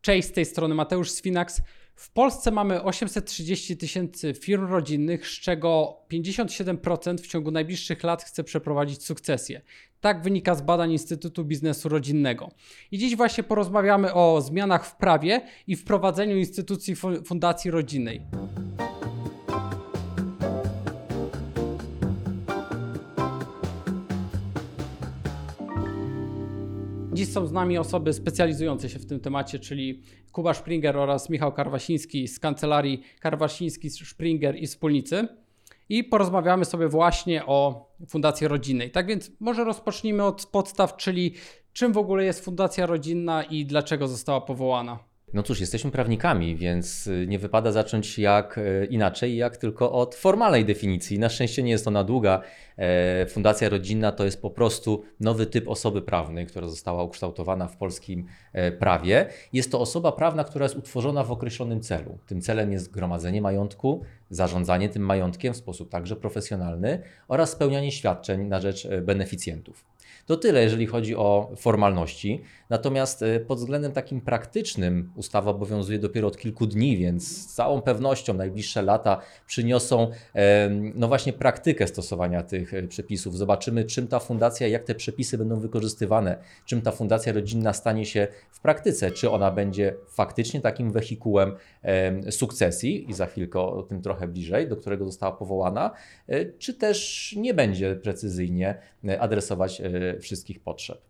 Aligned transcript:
Cześć, 0.00 0.28
z 0.28 0.32
tej 0.32 0.44
strony 0.44 0.74
Mateusz 0.74 1.10
Swinax. 1.10 1.60
W 1.94 2.12
Polsce 2.12 2.50
mamy 2.50 2.82
830 2.82 3.76
tysięcy 3.76 4.34
firm 4.34 4.66
rodzinnych, 4.66 5.26
z 5.26 5.30
czego 5.30 5.96
57% 6.12 7.18
w 7.18 7.26
ciągu 7.26 7.50
najbliższych 7.50 8.02
lat 8.04 8.24
chce 8.24 8.44
przeprowadzić 8.44 9.04
sukcesję. 9.04 9.60
Tak 10.00 10.22
wynika 10.22 10.54
z 10.54 10.62
badań 10.62 10.92
Instytutu 10.92 11.44
Biznesu 11.44 11.88
Rodzinnego. 11.88 12.50
I 12.90 12.98
dziś 12.98 13.16
właśnie 13.16 13.44
porozmawiamy 13.44 14.14
o 14.14 14.40
zmianach 14.40 14.86
w 14.86 14.96
prawie 14.96 15.40
i 15.66 15.76
wprowadzeniu 15.76 16.36
instytucji 16.36 16.96
fu- 16.96 17.24
Fundacji 17.24 17.70
Rodzinnej. 17.70 18.20
Dziś 27.20 27.32
są 27.32 27.46
z 27.46 27.52
nami 27.52 27.78
osoby 27.78 28.12
specjalizujące 28.12 28.88
się 28.88 28.98
w 28.98 29.06
tym 29.06 29.20
temacie, 29.20 29.58
czyli 29.58 30.02
Kuba 30.32 30.54
Springer 30.54 30.96
oraz 30.96 31.30
Michał 31.30 31.52
Karwasiński 31.52 32.28
z 32.28 32.38
kancelarii 32.38 33.02
Karwasiński, 33.20 33.90
Springer 33.90 34.56
i 34.56 34.66
wspólnicy. 34.66 35.28
I 35.88 36.04
porozmawiamy 36.04 36.64
sobie 36.64 36.88
właśnie 36.88 37.46
o 37.46 37.88
Fundacji 38.08 38.48
Rodzinnej. 38.48 38.90
Tak 38.90 39.06
więc 39.06 39.32
może 39.40 39.64
rozpocznijmy 39.64 40.24
od 40.24 40.46
podstaw, 40.46 40.96
czyli 40.96 41.34
czym 41.72 41.92
w 41.92 41.98
ogóle 41.98 42.24
jest 42.24 42.44
Fundacja 42.44 42.86
Rodzinna 42.86 43.42
i 43.42 43.66
dlaczego 43.66 44.08
została 44.08 44.40
powołana. 44.40 45.09
No 45.32 45.42
cóż, 45.42 45.60
jesteśmy 45.60 45.90
prawnikami, 45.90 46.56
więc 46.56 47.06
y, 47.06 47.26
nie 47.28 47.38
wypada 47.38 47.72
zacząć 47.72 48.18
jak 48.18 48.58
y, 48.58 48.86
inaczej, 48.90 49.36
jak 49.36 49.56
tylko 49.56 49.92
od 49.92 50.14
formalnej 50.14 50.64
definicji. 50.64 51.18
Na 51.18 51.28
szczęście 51.28 51.62
nie 51.62 51.70
jest 51.70 51.88
ona 51.88 52.04
długa. 52.04 52.42
E, 52.76 53.26
Fundacja 53.26 53.68
rodzinna 53.68 54.12
to 54.12 54.24
jest 54.24 54.42
po 54.42 54.50
prostu 54.50 55.02
nowy 55.20 55.46
typ 55.46 55.68
osoby 55.68 56.02
prawnej, 56.02 56.46
która 56.46 56.68
została 56.68 57.02
ukształtowana 57.02 57.68
w 57.68 57.76
polskim 57.76 58.26
e, 58.52 58.72
prawie. 58.72 59.26
Jest 59.52 59.72
to 59.72 59.80
osoba 59.80 60.12
prawna, 60.12 60.44
która 60.44 60.64
jest 60.64 60.76
utworzona 60.76 61.24
w 61.24 61.32
określonym 61.32 61.80
celu. 61.80 62.18
Tym 62.26 62.40
celem 62.40 62.72
jest 62.72 62.90
gromadzenie 62.90 63.42
majątku, 63.42 64.02
zarządzanie 64.30 64.88
tym 64.88 65.02
majątkiem 65.02 65.54
w 65.54 65.56
sposób 65.56 65.90
także 65.90 66.16
profesjonalny 66.16 67.02
oraz 67.28 67.50
spełnianie 67.50 67.92
świadczeń 67.92 68.44
na 68.44 68.60
rzecz 68.60 68.86
e, 68.86 69.02
beneficjentów. 69.02 69.89
To 70.26 70.36
tyle, 70.36 70.62
jeżeli 70.62 70.86
chodzi 70.86 71.16
o 71.16 71.50
formalności. 71.56 72.42
Natomiast 72.70 73.22
e, 73.22 73.40
pod 73.40 73.58
względem 73.58 73.92
takim 73.92 74.20
praktycznym 74.20 75.12
ustawa 75.16 75.50
obowiązuje 75.50 75.98
dopiero 75.98 76.28
od 76.28 76.38
kilku 76.38 76.66
dni, 76.66 76.96
więc 76.96 77.28
z 77.28 77.54
całą 77.54 77.82
pewnością 77.82 78.34
najbliższe 78.34 78.82
lata 78.82 79.20
przyniosą 79.46 80.10
no 80.94 81.08
właśnie 81.08 81.32
praktykę 81.32 81.86
stosowania 81.86 82.42
tych 82.42 82.74
e, 82.74 82.82
przepisów. 82.82 83.36
Zobaczymy, 83.36 83.84
czym 83.84 84.08
ta 84.08 84.18
fundacja, 84.18 84.68
jak 84.68 84.84
te 84.84 84.94
przepisy 84.94 85.38
będą 85.38 85.60
wykorzystywane, 85.60 86.36
czym 86.66 86.82
ta 86.82 86.92
fundacja 86.92 87.32
rodzinna 87.32 87.72
stanie 87.72 88.06
się 88.06 88.28
w 88.50 88.60
praktyce, 88.60 89.10
czy 89.10 89.30
ona 89.30 89.50
będzie 89.50 89.94
faktycznie 90.08 90.60
takim 90.60 90.92
wehikułem 90.92 91.56
em, 91.82 92.32
sukcesji 92.32 93.10
i 93.10 93.14
za 93.14 93.26
chwilkę 93.26 93.60
o 93.60 93.82
tym 93.82 94.02
trochę 94.02 94.28
bliżej, 94.28 94.68
do 94.68 94.76
którego 94.76 95.04
została 95.04 95.32
powołana, 95.32 95.90
e, 96.28 96.44
czy 96.44 96.74
też 96.74 97.34
nie 97.36 97.54
będzie 97.54 97.96
precyzyjnie 97.96 98.74
adresować 99.18 99.82
wszystkich 100.20 100.60
potrzeb. 100.60 101.00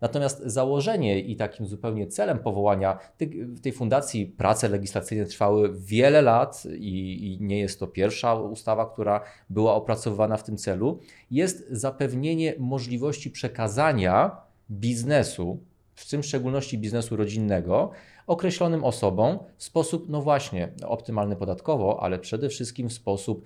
Natomiast 0.00 0.42
założenie 0.44 1.20
i 1.20 1.36
takim 1.36 1.66
zupełnie 1.66 2.06
celem 2.06 2.38
powołania 2.38 2.98
tej, 3.16 3.46
tej 3.62 3.72
fundacji 3.72 4.26
prace 4.26 4.68
legislacyjne 4.68 5.24
trwały 5.24 5.74
wiele 5.78 6.22
lat 6.22 6.62
i, 6.78 7.26
i 7.26 7.44
nie 7.44 7.58
jest 7.58 7.80
to 7.80 7.86
pierwsza 7.86 8.34
ustawa, 8.34 8.86
która 8.86 9.20
była 9.50 9.74
opracowywana 9.74 10.36
w 10.36 10.44
tym 10.44 10.56
celu, 10.56 11.00
jest 11.30 11.66
zapewnienie 11.70 12.54
możliwości 12.58 13.30
przekazania 13.30 14.36
biznesu, 14.70 15.60
w 15.98 16.10
tym 16.10 16.22
szczególności 16.22 16.78
biznesu 16.78 17.16
rodzinnego, 17.16 17.90
określonym 18.26 18.84
osobom 18.84 19.38
w 19.56 19.64
sposób, 19.64 20.08
no 20.08 20.22
właśnie, 20.22 20.72
optymalny 20.86 21.36
podatkowo, 21.36 22.02
ale 22.02 22.18
przede 22.18 22.48
wszystkim 22.48 22.88
w 22.88 22.92
sposób 22.92 23.44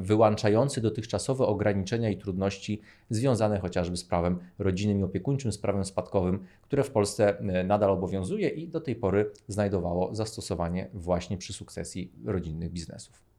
wyłączający 0.00 0.80
dotychczasowe 0.80 1.46
ograniczenia 1.46 2.10
i 2.10 2.16
trudności 2.16 2.80
związane 3.10 3.58
chociażby 3.58 3.96
z 3.96 4.04
prawem 4.04 4.38
rodzinnym 4.58 5.00
i 5.00 5.02
opiekuńczym, 5.02 5.52
z 5.52 5.58
prawem 5.58 5.84
spadkowym, 5.84 6.44
które 6.62 6.84
w 6.84 6.90
Polsce 6.90 7.38
e, 7.38 7.64
nadal 7.64 7.90
obowiązuje 7.90 8.48
i 8.48 8.68
do 8.68 8.80
tej 8.80 8.96
pory 8.96 9.30
znajdowało 9.48 10.14
zastosowanie 10.14 10.88
właśnie 10.94 11.38
przy 11.38 11.52
sukcesji 11.52 12.12
rodzinnych 12.24 12.72
biznesów. 12.72 13.31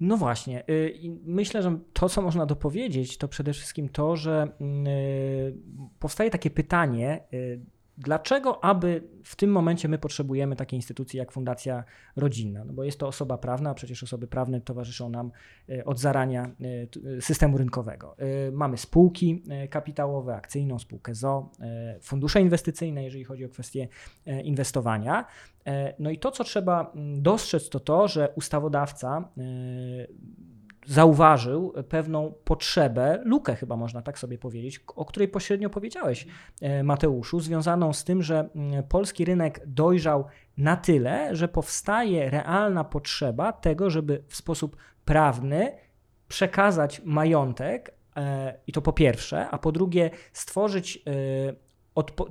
No 0.00 0.16
właśnie. 0.16 0.64
y, 0.70 0.98
Myślę, 1.24 1.62
że 1.62 1.78
to, 1.92 2.08
co 2.08 2.22
można 2.22 2.46
dopowiedzieć, 2.46 3.18
to 3.18 3.28
przede 3.28 3.52
wszystkim 3.52 3.88
to, 3.88 4.16
że 4.16 4.48
y, 4.60 5.54
powstaje 5.98 6.30
takie 6.30 6.50
pytanie, 6.50 7.20
y, 7.32 7.60
dlaczego 7.98 8.64
aby 8.64 9.08
w 9.24 9.36
tym 9.36 9.50
momencie 9.50 9.88
my 9.88 9.98
potrzebujemy 9.98 10.56
takiej 10.56 10.78
instytucji 10.78 11.18
jak 11.18 11.32
Fundacja 11.32 11.84
Rodzinna? 12.16 12.64
No 12.64 12.72
bo 12.72 12.84
jest 12.84 12.98
to 12.98 13.06
osoba 13.08 13.38
prawna, 13.38 13.70
a 13.70 13.74
przecież 13.74 14.02
osoby 14.02 14.26
prawne 14.26 14.60
towarzyszą 14.60 15.08
nam 15.08 15.30
y, 15.70 15.84
od 15.84 16.00
zarania 16.00 16.50
t- 16.90 17.00
y, 17.10 17.22
systemu 17.22 17.58
rynkowego. 17.58 18.16
Mamy 18.52 18.76
spółki 18.78 19.42
kapitałowe, 19.70 20.34
akcyjną, 20.34 20.78
spółkę 20.78 21.14
ZO, 21.14 21.50
fundusze 22.02 22.40
inwestycyjne, 22.40 23.04
jeżeli 23.04 23.24
chodzi 23.24 23.44
o 23.44 23.48
kwestie 23.48 23.88
inwestowania. 24.44 25.26
E, 25.66 25.94
No 25.98 26.10
i 26.10 26.18
to, 26.18 26.30
co 26.30 26.44
trzeba 26.44 26.92
dostrzec, 27.16 27.68
to 27.68 27.80
to, 27.80 28.08
że 28.08 28.32
ustawodawca 28.36 29.28
e, 29.38 29.42
zauważył 30.86 31.72
pewną 31.88 32.34
potrzebę, 32.44 33.22
lukę 33.24 33.56
chyba 33.56 33.76
można 33.76 34.02
tak 34.02 34.18
sobie 34.18 34.38
powiedzieć, 34.38 34.80
o 34.96 35.04
której 35.04 35.28
pośrednio 35.28 35.70
powiedziałeś, 35.70 36.26
e, 36.60 36.82
Mateuszu, 36.82 37.40
związaną 37.40 37.92
z 37.92 38.04
tym, 38.04 38.22
że 38.22 38.48
mm, 38.54 38.82
polski 38.82 39.24
rynek 39.24 39.60
dojrzał 39.66 40.24
na 40.56 40.76
tyle, 40.76 41.36
że 41.36 41.48
powstaje 41.48 42.30
realna 42.30 42.84
potrzeba 42.84 43.52
tego, 43.52 43.90
żeby 43.90 44.24
w 44.28 44.36
sposób 44.36 44.76
prawny 45.04 45.72
przekazać 46.28 47.02
majątek, 47.04 47.94
e, 48.16 48.54
i 48.66 48.72
to 48.72 48.82
po 48.82 48.92
pierwsze, 48.92 49.48
a 49.50 49.58
po 49.58 49.72
drugie 49.72 50.10
stworzyć 50.32 51.02
e, 51.06 51.72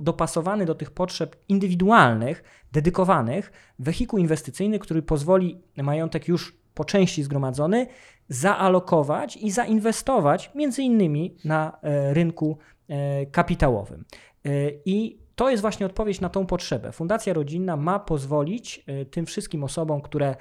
dopasowany 0.00 0.66
do 0.66 0.74
tych 0.74 0.90
potrzeb 0.90 1.36
indywidualnych, 1.48 2.44
dedykowanych, 2.72 3.52
wehikuł 3.78 4.18
inwestycyjny, 4.18 4.78
który 4.78 5.02
pozwoli 5.02 5.62
majątek 5.76 6.28
już 6.28 6.62
po 6.74 6.84
części 6.84 7.22
zgromadzony 7.22 7.86
zaalokować 8.32 9.36
i 9.36 9.50
zainwestować 9.50 10.50
między 10.54 10.82
innymi 10.82 11.36
na 11.44 11.78
e, 11.82 12.14
rynku 12.14 12.58
e, 12.88 13.26
kapitałowym. 13.26 14.04
E, 14.44 14.50
I 14.84 15.22
to 15.34 15.50
jest 15.50 15.60
właśnie 15.60 15.86
odpowiedź 15.86 16.20
na 16.20 16.28
tą 16.28 16.46
potrzebę. 16.46 16.92
Fundacja 16.92 17.32
Rodzinna 17.32 17.76
ma 17.76 17.98
pozwolić 17.98 18.84
tym 19.10 19.26
wszystkim 19.26 19.64
osobom, 19.64 20.00
które 20.00 20.36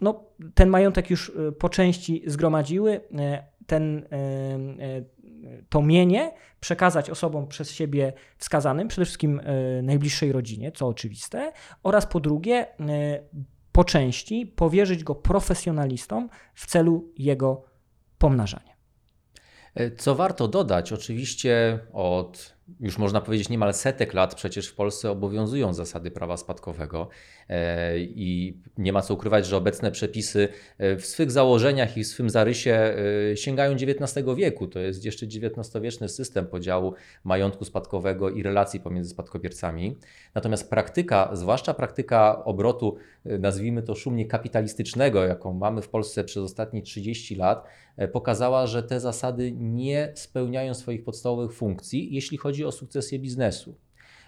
no, 0.00 0.24
ten 0.54 0.68
majątek 0.68 1.10
już 1.10 1.32
po 1.58 1.68
części 1.68 2.22
zgromadziły, 2.26 3.00
ten, 3.66 4.08
to 5.68 5.82
mienie 5.82 6.32
przekazać 6.60 7.10
osobom 7.10 7.46
przez 7.46 7.70
siebie 7.70 8.12
wskazanym, 8.38 8.88
przede 8.88 9.04
wszystkim 9.04 9.40
najbliższej 9.82 10.32
rodzinie, 10.32 10.72
co 10.72 10.88
oczywiste, 10.88 11.52
oraz 11.82 12.06
po 12.06 12.20
drugie, 12.20 12.66
po 13.74 13.84
części 13.84 14.46
powierzyć 14.46 15.04
go 15.04 15.14
profesjonalistom 15.14 16.28
w 16.54 16.66
celu 16.66 17.12
jego 17.18 17.64
pomnażania. 18.18 18.72
E, 19.74 19.90
Co 19.90 20.14
warto 20.14 20.48
dodać, 20.48 20.92
oczywiście 20.92 21.78
od 21.92 22.53
już 22.80 22.98
można 22.98 23.20
powiedzieć 23.20 23.48
niemal 23.48 23.74
setek 23.74 24.14
lat 24.14 24.34
przecież 24.34 24.68
w 24.68 24.74
Polsce 24.74 25.10
obowiązują 25.10 25.74
zasady 25.74 26.10
prawa 26.10 26.36
spadkowego 26.36 27.08
e, 27.48 27.98
i 27.98 28.58
nie 28.78 28.92
ma 28.92 29.02
co 29.02 29.14
ukrywać, 29.14 29.46
że 29.46 29.56
obecne 29.56 29.90
przepisy 29.90 30.48
e, 30.78 30.96
w 30.96 31.06
swych 31.06 31.30
założeniach 31.30 31.96
i 31.96 32.04
w 32.04 32.06
swym 32.06 32.30
zarysie 32.30 32.94
e, 33.32 33.36
sięgają 33.36 33.72
XIX 33.72 34.26
wieku. 34.36 34.68
To 34.68 34.78
jest 34.78 35.04
jeszcze 35.04 35.26
XIX-wieczny 35.26 36.08
system 36.08 36.46
podziału 36.46 36.94
majątku 37.24 37.64
spadkowego 37.64 38.30
i 38.30 38.42
relacji 38.42 38.80
pomiędzy 38.80 39.10
spadkobiercami. 39.10 39.98
Natomiast 40.34 40.70
praktyka, 40.70 41.30
zwłaszcza 41.32 41.74
praktyka 41.74 42.44
obrotu, 42.44 42.96
nazwijmy 43.24 43.82
to 43.82 43.94
szumnie 43.94 44.26
kapitalistycznego, 44.26 45.24
jaką 45.24 45.52
mamy 45.52 45.82
w 45.82 45.88
Polsce 45.88 46.24
przez 46.24 46.44
ostatnie 46.44 46.82
30 46.82 47.36
lat, 47.36 47.66
pokazała, 48.12 48.66
że 48.66 48.82
te 48.82 49.00
zasady 49.00 49.52
nie 49.52 50.12
spełniają 50.14 50.74
swoich 50.74 51.04
podstawowych 51.04 51.52
funkcji, 51.52 52.14
jeśli 52.14 52.38
chodzi 52.38 52.64
o 52.64 52.72
sukcesję 52.72 53.18
biznesu. 53.18 53.78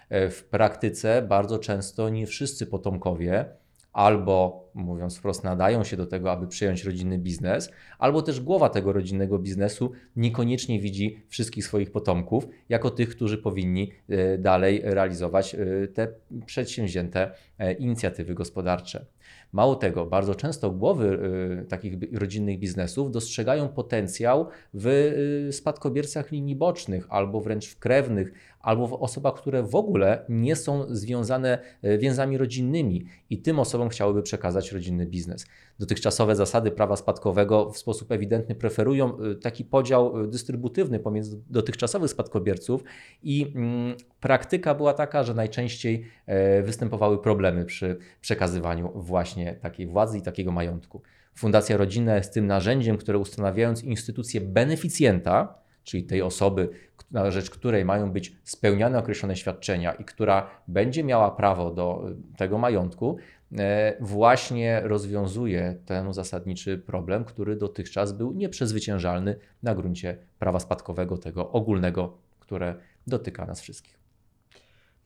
E, 0.09 0.29
W 0.29 0.43
praktyce 0.43 1.21
bardzo 1.21 1.59
często 1.59 2.09
nie 2.09 2.27
wszyscy 2.27 2.65
potomkowie 2.65 3.45
albo, 3.97 4.69
mówiąc 4.73 5.17
wprost, 5.17 5.43
nadają 5.43 5.83
się 5.83 5.97
do 5.97 6.07
tego, 6.07 6.31
aby 6.31 6.47
przyjąć 6.47 6.83
rodzinny 6.83 7.17
biznes, 7.17 7.71
albo 7.99 8.21
też 8.21 8.41
głowa 8.41 8.69
tego 8.69 8.93
rodzinnego 8.93 9.39
biznesu 9.39 9.91
niekoniecznie 10.15 10.79
widzi 10.79 11.23
wszystkich 11.27 11.65
swoich 11.65 11.91
potomków 11.91 12.47
jako 12.69 12.89
tych, 12.91 13.09
którzy 13.09 13.37
powinni 13.37 13.91
e, 14.09 14.37
dalej 14.37 14.81
realizować 14.83 15.55
e, 15.55 15.87
te 15.87 16.07
przedsięwzięte 16.45 17.31
e, 17.59 17.73
inicjatywy 17.73 18.33
gospodarcze. 18.33 19.05
Mało 19.51 19.75
tego, 19.75 20.05
bardzo 20.05 20.35
często 20.35 20.71
głowy 20.71 21.19
y, 21.61 21.65
takich 21.65 21.93
rodzinnych 22.13 22.59
biznesów 22.59 23.11
dostrzegają 23.11 23.69
potencjał 23.69 24.47
w 24.73 24.87
y, 24.87 25.53
spadkobiercach 25.53 26.31
linii 26.31 26.55
bocznych 26.55 27.07
albo 27.09 27.41
wręcz 27.41 27.67
w 27.67 27.79
krewnych, 27.79 28.31
albo 28.67 28.87
w 28.87 28.93
osobach, 28.93 29.33
które 29.33 29.63
w 29.63 29.75
ogóle 29.75 30.25
nie 30.29 30.55
są 30.55 30.85
związane 30.89 31.59
e, 31.81 31.97
więzami 31.97 32.37
rodzinnymi 32.37 33.05
i 33.29 33.41
tym 33.41 33.59
osobom 33.59 33.89
chciałyby 33.89 34.21
przekazać 34.21 34.71
rodzinny 34.71 35.05
biznes. 35.05 35.45
Dotychczasowe 35.79 36.35
zasady 36.35 36.71
prawa 36.71 36.95
spadkowego 36.95 37.71
w 37.71 37.77
sposób 37.77 38.11
ewidentny 38.11 38.55
preferują 38.55 39.17
e, 39.17 39.35
taki 39.35 39.65
podział 39.65 40.23
e, 40.23 40.27
dystrybutywny 40.27 40.99
pomiędzy 40.99 41.41
dotychczasowych 41.49 42.11
spadkobierców 42.11 42.83
i 43.23 43.53
mm, 43.55 43.95
praktyka 44.19 44.75
była 44.75 44.93
taka, 44.93 45.23
że 45.23 45.33
najczęściej 45.33 46.05
występowały 46.63 47.21
problemy 47.21 47.65
przy 47.65 47.97
przekazywaniu 48.21 48.91
właśnie 48.95 49.53
takiej 49.53 49.87
władzy 49.87 50.17
i 50.17 50.21
takiego 50.21 50.51
majątku. 50.51 51.01
Fundacja 51.35 51.77
rodzinna 51.77 52.15
jest 52.15 52.33
tym 52.33 52.47
narzędziem, 52.47 52.97
które 52.97 53.17
ustanawiając 53.17 53.83
instytucję 53.83 54.41
beneficjenta, 54.41 55.66
czyli 55.87 56.03
tej 56.03 56.21
osoby, 56.21 56.69
na 57.11 57.31
rzecz 57.31 57.49
której 57.49 57.85
mają 57.85 58.11
być 58.11 58.35
spełniane 58.43 58.99
określone 58.99 59.35
świadczenia 59.35 59.93
i 59.93 60.05
która 60.05 60.49
będzie 60.67 61.03
miała 61.03 61.31
prawo 61.31 61.71
do 61.71 62.09
y, 62.33 62.37
tego 62.37 62.57
majątku, 62.57 63.17
e, 63.57 63.97
właśnie 63.99 64.81
rozwiązuje 64.83 65.75
ten 65.85 66.13
zasadniczy 66.13 66.77
problem, 66.77 67.25
który 67.25 67.55
dotychczas 67.55 68.11
był 68.11 68.33
nieprzezwyciężalny 68.33 69.35
na 69.63 69.75
gruncie 69.75 70.17
prawa 70.39 70.59
spadkowego, 70.59 71.17
tego 71.17 71.51
ogólnego, 71.51 72.17
które 72.39 72.75
dotyka 73.07 73.45
nas 73.45 73.61
wszystkich. 73.61 73.96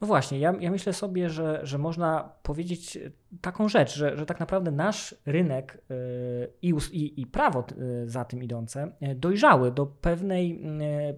No 0.01 0.07
właśnie, 0.07 0.39
ja, 0.39 0.53
ja 0.59 0.71
myślę 0.71 0.93
sobie, 0.93 1.29
że, 1.29 1.59
że 1.63 1.77
można 1.77 2.31
powiedzieć 2.43 2.99
taką 3.41 3.69
rzecz, 3.69 3.95
że, 3.95 4.17
że 4.17 4.25
tak 4.25 4.39
naprawdę 4.39 4.71
nasz 4.71 5.15
rynek 5.25 5.81
yy, 5.89 6.53
i, 6.61 6.73
i, 6.91 7.21
i 7.21 7.27
prawo 7.27 7.65
yy, 7.77 8.09
za 8.09 8.25
tym 8.25 8.43
idące 8.43 8.91
yy, 9.01 9.15
dojrzały 9.15 9.71
do 9.71 9.85
pewnej, 9.85 10.63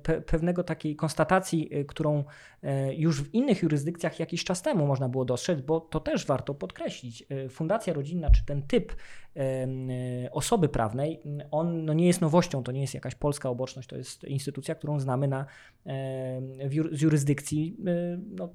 pe, 0.03 0.21
pewnego 0.21 0.63
takiej 0.63 0.95
konstatacji, 0.95 1.69
którą 1.88 2.24
już 2.97 3.21
w 3.21 3.33
innych 3.33 3.63
jurysdykcjach 3.63 4.19
jakiś 4.19 4.44
czas 4.44 4.62
temu 4.62 4.88
można 4.88 5.09
było 5.09 5.25
dostrzec, 5.25 5.62
bo 5.62 5.80
to 5.80 6.00
też 6.00 6.25
warto 6.25 6.53
podkreślić. 6.53 7.24
Fundacja 7.50 7.94
rodzinna, 7.94 8.30
czy 8.30 8.45
ten 8.45 8.62
typ 8.62 8.95
osoby 10.31 10.69
prawnej, 10.69 11.21
on 11.51 11.85
no 11.85 11.94
nie 11.94 12.07
jest 12.07 12.21
nowością, 12.21 12.63
to 12.63 12.71
nie 12.71 12.81
jest 12.81 12.94
jakaś 12.94 13.15
polska 13.15 13.50
oboczność, 13.50 13.89
to 13.89 13.97
jest 13.97 14.24
instytucja, 14.24 14.75
którą 14.75 15.00
znamy 15.00 15.27
na, 15.27 15.45
z 16.91 17.01
jurysdykcji, 17.01 17.77
no, 18.35 18.50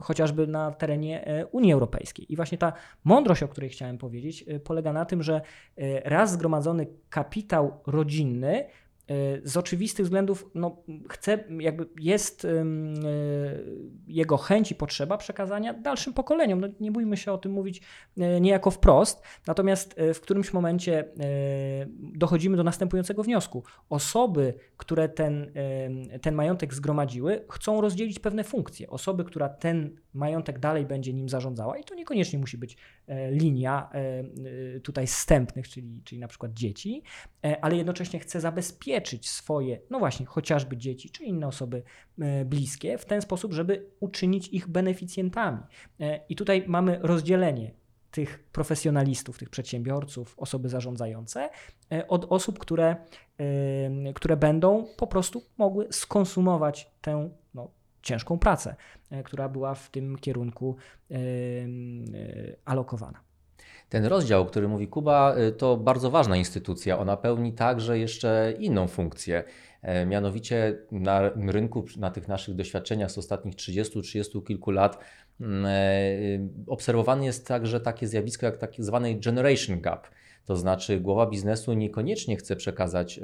chociażby 0.00 0.46
na 0.46 0.70
terenie 0.70 1.26
e, 1.26 1.46
Unii 1.46 1.72
Europejskiej. 1.72 2.32
I 2.32 2.36
właśnie 2.36 2.58
ta 2.58 2.72
mądrość, 3.04 3.42
o 3.42 3.48
której 3.48 3.70
chciałem 3.70 3.98
powiedzieć, 3.98 4.44
e, 4.48 4.60
polega 4.60 4.92
na 4.92 5.04
tym, 5.04 5.22
że 5.22 5.40
e, 5.76 6.10
raz 6.10 6.32
zgromadzony 6.32 6.86
kapitał 7.08 7.80
rodzinny 7.86 8.64
e, 8.64 8.68
z 9.44 9.56
oczywistych 9.56 10.06
względów 10.06 10.50
no, 10.54 10.76
chce, 11.08 11.44
jakby 11.60 11.88
jest 12.00 12.44
e, 12.44 12.64
jego 14.06 14.36
chęć 14.36 14.70
i 14.70 14.74
potrzeba 14.74 15.16
przekazania 15.16 15.74
dalszym 15.74 16.12
pokoleniom. 16.14 16.60
No, 16.60 16.68
nie 16.80 16.92
bójmy 16.92 17.16
się 17.16 17.32
o 17.32 17.38
tym 17.38 17.52
mówić 17.52 17.82
e, 18.18 18.40
niejako 18.40 18.70
wprost, 18.70 19.22
natomiast 19.46 19.94
e, 19.96 20.14
w 20.14 20.20
którymś 20.20 20.52
momencie 20.52 20.98
e, 21.00 21.04
dochodzimy 21.98 22.56
do 22.56 22.64
następującego 22.64 23.22
wniosku. 23.22 23.64
Osoby, 23.88 24.54
które 24.76 25.08
ten, 25.08 25.52
ten 26.22 26.34
majątek 26.34 26.74
zgromadziły, 26.74 27.44
chcą 27.50 27.80
rozdzielić 27.80 28.18
pewne 28.18 28.44
funkcje. 28.44 28.90
Osoby, 28.90 29.24
która 29.24 29.48
ten 29.48 29.96
majątek 30.14 30.58
dalej 30.58 30.86
będzie 30.86 31.12
nim 31.12 31.28
zarządzała, 31.28 31.78
i 31.78 31.84
to 31.84 31.94
niekoniecznie 31.94 32.38
musi 32.38 32.58
być 32.58 32.76
e, 33.06 33.30
linia 33.30 33.90
e, 33.92 33.98
e, 34.76 34.80
tutaj 34.80 35.06
zstępnych, 35.06 35.68
czyli, 35.68 36.02
czyli 36.04 36.20
na 36.20 36.28
przykład 36.28 36.52
dzieci, 36.52 37.02
e, 37.44 37.64
ale 37.64 37.76
jednocześnie 37.76 38.20
chce 38.20 38.40
zabezpieczyć 38.40 38.91
swoje, 39.22 39.80
no 39.90 39.98
właśnie, 39.98 40.26
chociażby 40.26 40.76
dzieci 40.76 41.10
czy 41.10 41.24
inne 41.24 41.46
osoby 41.46 41.82
e, 42.18 42.44
bliskie 42.44 42.98
w 42.98 43.04
ten 43.04 43.22
sposób, 43.22 43.52
żeby 43.52 43.90
uczynić 44.00 44.48
ich 44.48 44.68
beneficjentami. 44.68 45.58
E, 46.00 46.20
I 46.28 46.36
tutaj 46.36 46.64
mamy 46.66 46.98
rozdzielenie 47.02 47.74
tych 48.10 48.44
profesjonalistów, 48.52 49.38
tych 49.38 49.50
przedsiębiorców, 49.50 50.34
osoby 50.38 50.68
zarządzające, 50.68 51.50
e, 51.92 52.08
od 52.08 52.32
osób, 52.32 52.58
które, 52.58 52.96
które 54.14 54.36
będą 54.36 54.86
po 54.96 55.06
prostu 55.06 55.42
mogły 55.58 55.86
skonsumować 55.90 56.90
tę 57.00 57.30
no, 57.54 57.70
ciężką 58.02 58.38
pracę, 58.38 58.76
która 59.24 59.48
była 59.48 59.74
w 59.74 59.90
tym 59.90 60.18
kierunku 60.18 60.76
alokowana. 62.64 63.31
Ten 63.92 64.04
rozdział, 64.04 64.42
o 64.42 64.46
którym 64.46 64.70
mówi 64.70 64.88
Kuba, 64.88 65.36
y, 65.36 65.52
to 65.52 65.76
bardzo 65.76 66.10
ważna 66.10 66.36
instytucja. 66.36 66.98
Ona 66.98 67.16
pełni 67.16 67.52
także 67.52 67.98
jeszcze 67.98 68.54
inną 68.58 68.88
funkcję. 68.88 69.44
E, 69.82 70.06
Mianowicie 70.06 70.78
na 70.90 71.30
rynku, 71.46 71.84
na 71.96 72.10
tych 72.10 72.28
naszych 72.28 72.54
doświadczeniach 72.54 73.10
z 73.10 73.18
ostatnich 73.18 73.54
30-30 73.54 74.44
kilku 74.44 74.70
lat, 74.70 74.98
mm, 75.40 75.66
e, 75.66 75.70
y, 76.12 76.48
obserwowane 76.66 77.24
jest 77.24 77.46
także 77.46 77.80
takie 77.80 78.08
zjawisko 78.08 78.46
jak 78.46 78.56
tak 78.56 78.72
zwany 78.78 79.14
generation 79.14 79.80
gap. 79.80 80.08
To 80.44 80.56
znaczy, 80.56 81.00
głowa 81.00 81.26
biznesu 81.26 81.72
niekoniecznie 81.72 82.36
chce 82.36 82.56
przekazać, 82.56 83.18
y, 83.18 83.22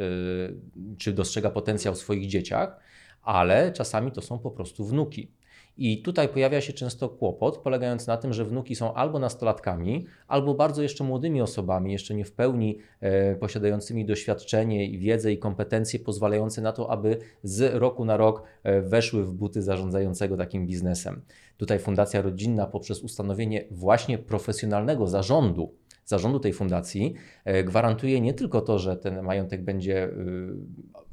czy 0.99 1.13
dostrzega 1.13 1.51
potencjał 1.51 1.95
w 1.95 1.99
swoich 1.99 2.27
dzieciach, 2.27 2.81
ale 3.23 3.73
czasami 3.73 4.13
to 4.13 4.23
są 4.23 4.39
po 4.39 4.51
prostu 4.51 4.85
wnuki. 4.85 5.31
I 5.79 6.03
tutaj 6.03 6.29
pojawia 6.29 6.61
się 6.61 6.73
często 6.73 7.09
kłopot, 7.09 7.59
polegający 7.59 8.09
na 8.09 8.17
tym, 8.17 8.33
że 8.33 8.45
wnuki 8.45 8.75
są 8.75 8.95
albo 8.95 9.19
nastolatkami, 9.19 10.07
albo 10.29 10.55
bardzo 10.55 10.83
jeszcze 10.83 11.05
młodymi 11.05 11.43
osobami, 11.43 11.93
jeszcze 11.93 12.15
nie 12.15 12.25
w 12.25 12.33
pełni 12.33 12.79
e, 13.01 13.37
posiadającymi 13.37 14.07
doświadczenie 14.07 14.87
i 14.87 14.99
wiedzę 14.99 15.33
i 15.33 15.39
kompetencje 15.39 15.99
pozwalające 15.99 16.63
na 16.63 16.73
to, 16.73 16.91
aby 16.91 17.19
z 17.43 17.75
roku 17.75 18.05
na 18.05 18.17
rok 18.17 18.43
e, 18.63 18.83
weszły 18.83 19.25
w 19.25 19.33
buty 19.33 19.63
zarządzającego 19.63 20.37
takim 20.37 20.67
biznesem. 20.67 21.23
Tutaj 21.57 21.79
Fundacja 21.79 22.23
Rodzinna 22.23 22.67
poprzez 22.67 23.03
ustanowienie 23.03 23.65
właśnie 23.71 24.19
profesjonalnego 24.19 25.07
zarządu, 25.07 25.75
zarządu 26.09 26.41
tej 26.41 26.53
fundacji 26.53 27.15
e, 27.45 27.65
gwarantuje 27.65 28.21
nie 28.21 28.35
tylko 28.35 28.61
to, 28.61 28.79
że 28.79 28.97
ten 28.97 29.23
majątek 29.23 29.65
będzie 29.65 30.05
y, 30.07 30.11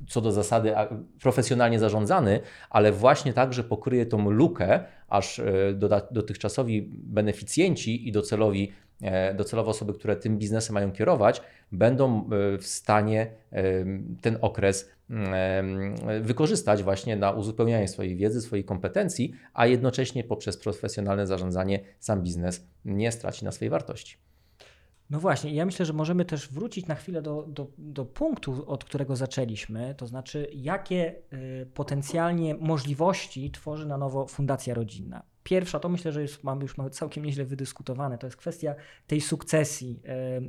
co 0.08 0.22
do 0.22 0.32
zasady 0.32 0.74
profesjonalnie 1.22 1.80
zarządzany, 1.80 2.40
ale 2.70 2.92
właśnie 2.92 3.34
także 3.34 3.64
pokryje 3.64 4.06
tą 4.06 4.30
lukę, 4.30 4.80
aż 5.08 5.40
e, 5.40 5.44
dotychczasowi 6.12 6.82
beneficjenci 6.92 8.08
i 8.08 8.12
docelowi, 8.12 8.72
e, 9.02 9.34
docelowe 9.34 9.70
osoby, 9.70 9.94
które 9.94 10.16
tym 10.16 10.38
biznesem 10.38 10.74
mają 10.74 10.92
kierować, 10.92 11.42
będą 11.72 12.30
e, 12.30 12.58
w 12.58 12.68
stanie 12.68 13.32
e, 13.52 13.64
ten 14.22 14.38
okres 14.42 14.90
e, 15.10 15.64
wykorzystać 16.22 16.84
właśnie 16.84 17.16
na 17.16 17.32
uzupełnianie 17.32 17.88
swojej 17.88 18.16
wiedzy, 18.16 18.42
swoich 18.42 18.66
kompetencji, 18.66 19.34
a 19.54 19.68
jednocześnie 19.68 20.24
poprzez 20.24 20.58
profesjonalne 20.58 21.28
zarządzanie 21.28 21.80
sam 22.00 22.22
biznes 22.22 22.68
nie 22.86 23.12
straci 23.12 23.46
na 23.46 23.52
swojej 23.52 23.70
wartości. 23.70 24.25
No 25.10 25.20
właśnie, 25.20 25.54
ja 25.54 25.66
myślę, 25.66 25.86
że 25.86 25.94
możemy 25.94 26.26
też 26.26 26.50
wrócić 26.50 26.88
na 26.88 26.96
chwilę 26.96 27.22
do, 27.22 27.46
do, 27.48 27.68
do 27.78 28.06
punktu, 28.06 28.64
od 28.68 28.84
którego 28.84 29.16
zaczęliśmy, 29.16 29.96
to 29.96 30.08
znaczy, 30.08 30.48
jakie 30.54 31.16
y, 31.34 31.66
potencjalnie 31.74 32.56
możliwości 32.56 33.52
tworzy 33.52 33.86
na 33.88 33.98
nowo 33.98 34.28
Fundacja 34.28 34.74
Rodzinna. 34.74 35.24
Pierwsza, 35.44 35.80
to 35.80 35.90
myślę, 35.90 36.12
że 36.12 36.22
jest, 36.22 36.44
mamy 36.44 36.62
już 36.62 36.76
całkiem 36.92 37.26
nieźle 37.26 37.46
wydyskutowane, 37.46 38.18
to 38.18 38.28
jest 38.28 38.38
kwestia 38.38 38.76
tej 39.08 39.22
sukcesji, 39.22 40.02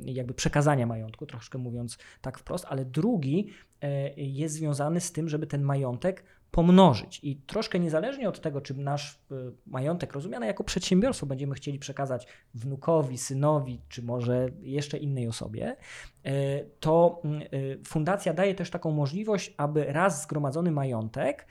y, 0.07 0.13
jakby 0.13 0.35
przekazania 0.35 0.87
majątku, 0.87 1.27
troszkę 1.27 1.59
mówiąc 1.59 1.99
tak 2.21 2.39
wprost, 2.39 2.65
ale 2.69 2.85
drugi 2.85 3.51
y, 3.85 3.89
jest 4.17 4.55
związany 4.55 5.01
z 5.01 5.13
tym, 5.13 5.29
żeby 5.29 5.47
ten 5.47 5.63
majątek 5.63 6.25
pomnożyć. 6.57 7.21
I 7.23 7.37
troszkę 7.37 7.79
niezależnie 7.79 8.29
od 8.29 8.41
tego, 8.41 8.61
czy 8.61 8.75
nasz 8.75 9.15
y, 9.33 9.53
majątek 9.67 10.13
rozumiany 10.13 10.47
jako 10.47 10.65
przedsiębiorstwo 10.65 11.27
będziemy 11.27 11.55
chcieli 11.55 11.79
przekazać 11.79 12.27
wnukowi, 12.55 13.19
synowi, 13.19 13.81
czy 13.89 14.03
może 14.03 14.49
jeszcze 14.63 14.99
innej 14.99 15.29
osobie, 15.29 15.77
y, 16.27 16.31
to 16.81 17.23
y, 17.53 17.81
fundacja 17.87 18.35
daje 18.35 18.55
też 18.55 18.71
taką 18.71 18.91
możliwość, 18.91 19.55
aby 19.57 19.85
raz 19.85 20.23
zgromadzony 20.23 20.71
majątek 20.71 21.47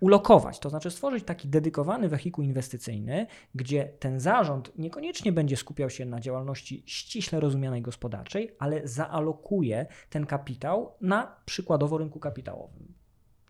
ulokować, 0.00 0.58
to 0.58 0.70
znaczy 0.70 0.90
stworzyć 0.90 1.24
taki 1.24 1.48
dedykowany 1.48 2.08
wehikuł 2.08 2.44
inwestycyjny, 2.44 3.26
gdzie 3.54 3.84
ten 3.84 4.20
zarząd 4.20 4.72
niekoniecznie 4.78 5.32
będzie 5.32 5.56
skupiał 5.56 5.90
się 5.90 6.04
na 6.04 6.20
działalności 6.20 6.82
ściśle 6.86 7.40
rozumianej 7.40 7.82
gospodarczej, 7.82 8.56
ale 8.58 8.88
zaalokuje 8.88 9.86
ten 10.10 10.26
kapitał 10.26 10.94
na 11.00 11.36
przykładowo 11.44 11.98
rynku 11.98 12.20
kapitałowym 12.20 12.99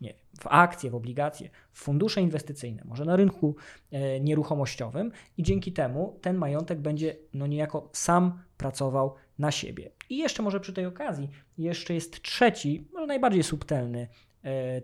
nie 0.01 0.09
wiem, 0.09 0.17
w 0.39 0.47
akcje, 0.47 0.91
w 0.91 0.95
obligacje, 0.95 1.49
w 1.71 1.79
fundusze 1.79 2.21
inwestycyjne, 2.21 2.83
może 2.85 3.05
na 3.05 3.15
rynku 3.15 3.55
e, 3.91 4.19
nieruchomościowym 4.19 5.11
i 5.37 5.43
dzięki 5.43 5.71
temu 5.71 6.19
ten 6.21 6.37
majątek 6.37 6.79
będzie 6.79 7.15
no 7.33 7.47
niejako 7.47 7.89
sam 7.93 8.39
pracował 8.57 9.15
na 9.39 9.51
siebie. 9.51 9.91
I 10.09 10.17
jeszcze 10.17 10.43
może 10.43 10.59
przy 10.59 10.73
tej 10.73 10.85
okazji, 10.85 11.29
jeszcze 11.57 11.93
jest 11.93 12.21
trzeci, 12.21 12.87
może 12.93 13.07
najbardziej 13.07 13.43
subtelny 13.43 14.07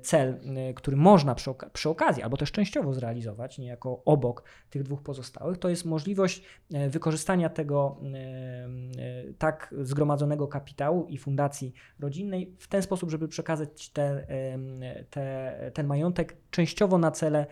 cel, 0.01 0.39
e, 0.55 0.73
który 0.73 0.97
można 0.97 1.35
przy, 1.35 1.51
przy 1.73 1.89
okazji, 1.89 2.23
albo 2.23 2.37
też 2.37 2.51
częściowo 2.51 2.93
zrealizować, 2.93 3.57
niejako 3.57 4.01
obok 4.05 4.43
tych 4.69 4.83
dwóch 4.83 5.01
pozostałych, 5.01 5.57
to 5.57 5.69
jest 5.69 5.85
możliwość 5.85 6.43
e, 6.73 6.89
wykorzystania 6.89 7.49
tego 7.49 7.97
e, 8.03 8.17
e, 8.17 9.33
tak 9.37 9.75
zgromadzonego 9.81 10.47
kapitału 10.47 11.05
i 11.05 11.17
fundacji 11.17 11.73
rodzinnej 11.99 12.55
w 12.59 12.67
ten 12.67 12.81
sposób, 12.81 13.11
żeby 13.11 13.27
przekazać 13.27 13.89
te, 13.89 14.27
te, 15.09 15.71
ten 15.73 15.87
majątek 15.87 16.37
częściowo 16.51 16.97
na 16.97 17.11
cele 17.11 17.47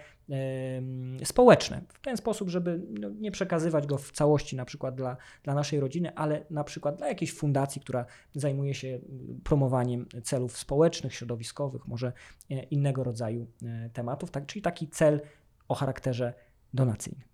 społeczne. 1.24 1.82
W 1.90 2.02
ten 2.02 2.18
sposób, 2.18 2.50
żeby 2.50 2.82
no, 3.00 3.10
nie 3.10 3.32
przekazywać 3.32 3.88
go 3.88 3.98
w 3.98 4.12
całości 4.12 4.56
na 4.56 4.66
przykład 4.66 4.96
dla, 4.96 5.18
dla 5.44 5.54
naszej 5.54 5.80
rodziny, 5.80 6.16
ale 6.16 6.46
na 6.50 6.64
przykład 6.64 6.98
dla 6.98 7.08
jakiejś 7.08 7.34
fundacji, 7.34 7.82
która 7.82 8.06
zajmuje 8.36 8.74
się 8.74 9.00
promowaniem 9.44 10.06
celów 10.24 10.58
społecznych, 10.58 11.14
środowiskowych, 11.14 11.88
może 11.88 12.14
e, 12.52 12.64
innego 12.64 13.04
rodzaju 13.04 13.48
e, 13.64 13.90
tematów, 13.94 14.32
tak, 14.32 14.46
czyli 14.46 14.62
taki 14.62 14.88
cel 14.88 15.22
o 15.68 15.76
charakterze 15.76 16.34
donacyjnym. 16.74 17.28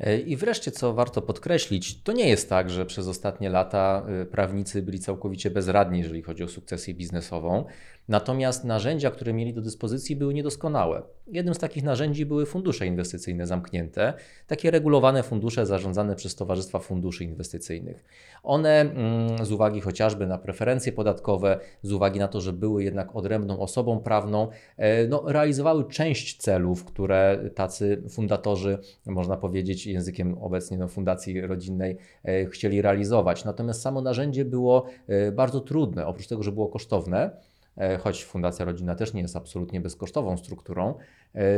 E, 0.00 0.18
I 0.18 0.36
wreszcie, 0.36 0.70
co 0.70 0.94
warto 0.94 1.22
podkreślić, 1.22 2.02
to 2.02 2.12
nie 2.12 2.28
jest 2.28 2.48
tak, 2.48 2.70
że 2.70 2.86
przez 2.86 3.08
ostatnie 3.08 3.50
lata 3.50 4.06
prawnicy 4.30 4.82
byli 4.82 5.00
całkowicie 5.00 5.50
bezradni, 5.50 5.98
jeżeli 5.98 6.22
chodzi 6.22 6.44
o 6.44 6.48
sukcesję 6.48 6.94
biznesową. 6.94 7.64
Natomiast 8.08 8.64
narzędzia, 8.64 9.10
które 9.10 9.32
mieli 9.32 9.54
do 9.54 9.60
dyspozycji, 9.60 10.16
były 10.16 10.34
niedoskonałe. 10.34 11.02
Jednym 11.26 11.54
z 11.54 11.58
takich 11.58 11.84
narzędzi 11.84 12.26
były 12.26 12.46
fundusze 12.46 12.86
inwestycyjne 12.86 13.46
zamknięte, 13.46 14.14
takie 14.46 14.70
regulowane 14.70 15.22
fundusze 15.22 15.66
zarządzane 15.66 16.16
przez 16.16 16.34
Towarzystwa 16.34 16.78
Funduszy 16.78 17.24
Inwestycyjnych. 17.24 18.04
One, 18.42 18.80
mm, 18.80 19.46
z 19.46 19.52
uwagi 19.52 19.80
chociażby 19.80 20.26
na 20.26 20.38
preferencje 20.38 20.92
podatkowe, 20.92 21.60
z 21.82 21.92
uwagi 21.92 22.18
na 22.18 22.28
to, 22.28 22.40
że 22.40 22.52
były 22.52 22.84
jednak 22.84 23.16
odrębną 23.16 23.60
osobą 23.60 24.00
prawną, 24.00 24.48
e, 24.76 25.06
no, 25.06 25.24
realizowały 25.26 25.84
część 25.88 26.36
celów, 26.36 26.84
które 26.84 27.50
tacy 27.54 28.02
fundatorzy, 28.10 28.78
można 29.06 29.36
powiedzieć 29.36 29.86
językiem 29.86 30.38
obecnie 30.38 30.78
no, 30.78 30.88
Fundacji 30.88 31.40
Rodzinnej, 31.40 31.96
e, 32.24 32.46
chcieli 32.46 32.82
realizować. 32.82 33.44
Natomiast 33.44 33.82
samo 33.82 34.00
narzędzie 34.00 34.44
było 34.44 34.86
e, 35.06 35.32
bardzo 35.32 35.60
trudne, 35.60 36.06
oprócz 36.06 36.26
tego, 36.26 36.42
że 36.42 36.52
było 36.52 36.68
kosztowne 36.68 37.30
choć 38.00 38.24
Fundacja 38.24 38.64
Rodzinna 38.64 38.94
też 38.94 39.14
nie 39.14 39.22
jest 39.22 39.36
absolutnie 39.36 39.80
bezkosztową 39.80 40.36
strukturą, 40.36 40.94
e, 40.98 41.02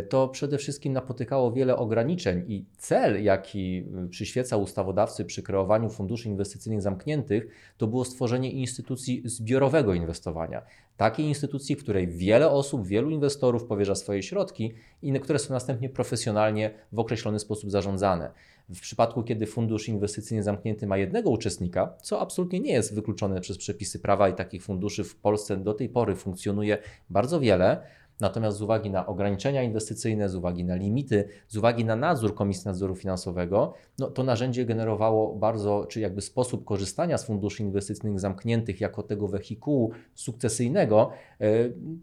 to 0.09 0.29
przede 0.29 0.59
wszystkim 0.59 0.93
napotykało 0.93 1.53
wiele 1.53 1.77
ograniczeń 1.77 2.45
i 2.49 2.65
cel, 2.79 3.25
jaki 3.25 3.85
y, 4.05 4.09
przyświecał 4.09 4.63
ustawodawcy 4.63 5.25
przy 5.25 5.43
kreowaniu 5.43 5.91
funduszy 5.91 6.29
inwestycyjnych 6.29 6.83
zamkniętych, 6.83 7.47
to 7.77 7.87
było 7.87 8.05
stworzenie 8.05 8.51
instytucji 8.51 9.23
zbiorowego 9.25 9.95
inwestowania. 9.95 10.63
Takiej 10.97 11.27
instytucji, 11.27 11.77
w 11.77 11.83
której 11.83 12.09
wiele 12.09 12.51
osób, 12.51 12.87
wielu 12.87 13.11
inwestorów 13.11 13.65
powierza 13.65 13.95
swoje 13.95 14.23
środki 14.23 14.75
i 15.03 15.21
które 15.21 15.39
są 15.39 15.55
następnie 15.55 15.89
profesjonalnie 15.89 16.71
w 16.93 16.99
określony 16.99 17.39
sposób 17.39 17.71
zarządzane. 17.71 18.31
W 18.69 18.81
przypadku, 18.81 19.23
kiedy 19.23 19.47
fundusz 19.47 19.89
inwestycyjny 19.89 20.43
zamknięty 20.43 20.87
ma 20.87 20.97
jednego 20.97 21.31
uczestnika, 21.31 21.95
co 22.03 22.21
absolutnie 22.21 22.61
nie 22.61 22.73
jest 22.73 22.95
wykluczone 22.95 23.41
przez 23.41 23.59
przepisy 23.59 23.99
prawa 23.99 24.29
i 24.29 24.35
takich 24.35 24.63
funduszy 24.63 25.05
w 25.05 25.17
Polsce 25.17 25.57
do 25.57 25.75
tej 25.75 25.89
pory 25.89 26.17
funkcjonuje 26.17 26.79
bardzo 27.11 27.41
wiele, 27.41 27.87
Natomiast 28.21 28.59
z 28.59 28.63
uwagi 28.63 28.91
na 28.91 29.07
ograniczenia 29.07 29.63
inwestycyjne, 29.63 30.29
z 30.29 30.35
uwagi 30.35 30.65
na 30.65 30.75
limity, 30.75 31.29
z 31.49 31.57
uwagi 31.57 31.85
na 31.85 31.97
nadzór 31.97 32.35
Komisji 32.35 32.63
Nadzoru 32.67 32.95
Finansowego, 32.95 33.75
no, 33.99 34.11
to 34.11 34.23
narzędzie 34.23 34.67
generowało 34.67 35.35
bardzo, 35.37 35.87
czy 35.89 36.01
jakby 36.01 36.21
sposób 36.21 36.65
korzystania 36.65 37.19
z 37.19 37.25
funduszy 37.25 37.63
inwestycyjnych 37.63 38.21
zamkniętych 38.21 38.81
jako 38.81 39.03
tego 39.03 39.29
wehikułu 39.29 39.93
sukcesyjnego 40.15 41.11
e, 41.41 41.47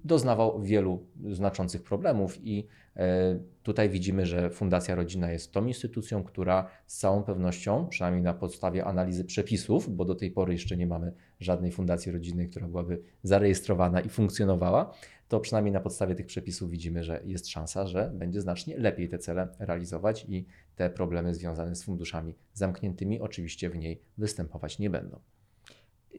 doznawał 0.04 0.62
wielu 0.62 1.04
znaczących 1.32 1.84
problemów 1.84 2.46
i 2.46 2.68
e, 2.96 3.40
tutaj 3.64 3.90
widzimy, 3.90 4.26
że 4.26 4.50
Fundacja 4.50 4.96
Rodzina 4.96 5.32
jest 5.32 5.52
tą 5.52 5.66
instytucją, 5.66 6.24
która 6.24 6.68
z 6.88 6.98
całą 6.98 7.24
pewnością, 7.24 7.88
przynajmniej 7.88 8.24
na 8.24 8.34
podstawie 8.34 8.86
analizy 8.86 9.26
przepisów, 9.26 9.96
bo 9.96 10.06
do 10.06 10.16
tej 10.16 10.32
pory 10.32 10.54
jeszcze 10.54 10.78
nie 10.78 10.88
mamy 10.88 11.14
żadnej 11.40 11.72
fundacji 11.72 12.12
rodzinnej, 12.12 12.50
która 12.50 12.68
byłaby 12.68 13.02
zarejestrowana 13.24 14.02
i 14.02 14.10
funkcjonowała, 14.10 14.94
to 15.32 15.40
przynajmniej 15.40 15.74
na 15.74 15.80
podstawie 15.80 16.16
tych 16.16 16.26
przepisów 16.26 16.70
widzimy, 16.70 17.04
że 17.04 17.22
jest 17.26 17.50
szansa, 17.50 17.88
że 17.88 18.12
będzie 18.14 18.42
znacznie 18.42 18.78
lepiej 18.78 19.10
te 19.10 19.20
cele 19.20 19.48
realizować 19.60 20.26
i 20.30 20.46
te 20.76 20.90
problemy 20.90 21.34
związane 21.34 21.76
z 21.76 21.84
funduszami 21.84 22.36
zamkniętymi 22.54 23.20
oczywiście 23.20 23.70
w 23.70 23.78
niej 23.78 24.02
występować 24.18 24.80
nie 24.80 24.90
będą. 24.90 25.20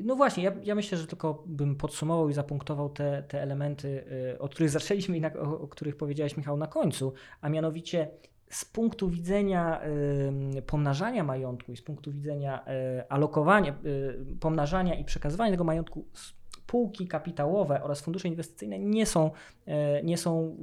No 0.01 0.17
właśnie, 0.17 0.45
ja, 0.45 0.53
ja 0.63 0.75
myślę, 0.75 0.99
że 0.99 1.07
tylko 1.07 1.45
bym 1.47 1.77
podsumował 1.77 2.29
i 2.29 2.33
zapunktował 2.33 2.91
te, 2.91 3.23
te 3.29 3.43
elementy, 3.43 4.05
y, 4.35 4.39
od 4.39 4.55
których 4.55 4.71
zaczęliśmy 4.71 5.17
i 5.17 5.21
na, 5.21 5.33
o, 5.33 5.61
o 5.61 5.69
których 5.69 5.97
powiedziałeś, 5.97 6.37
Michał, 6.37 6.57
na 6.57 6.67
końcu, 6.67 7.13
a 7.41 7.49
mianowicie 7.49 8.11
z 8.51 8.65
punktu 8.65 9.09
widzenia 9.09 9.81
y, 10.59 10.63
pomnażania 10.63 11.25
majątku 11.25 11.73
i 11.73 11.77
z 11.77 11.83
punktu 11.83 12.13
widzenia 12.13 12.65
y, 12.99 13.09
alokowania, 13.09 13.79
y, 13.87 14.37
pomnażania 14.41 14.95
i 14.95 15.05
przekazywania 15.05 15.51
tego 15.51 15.65
majątku, 15.65 16.05
spółki 16.73 17.09
kapitałowe 17.09 17.83
oraz 17.83 18.01
fundusze 18.01 18.29
inwestycyjne 18.29 18.79
nie 18.79 19.07
są, 19.07 19.31
y, 19.69 19.73
nie 20.05 20.19
są 20.19 20.57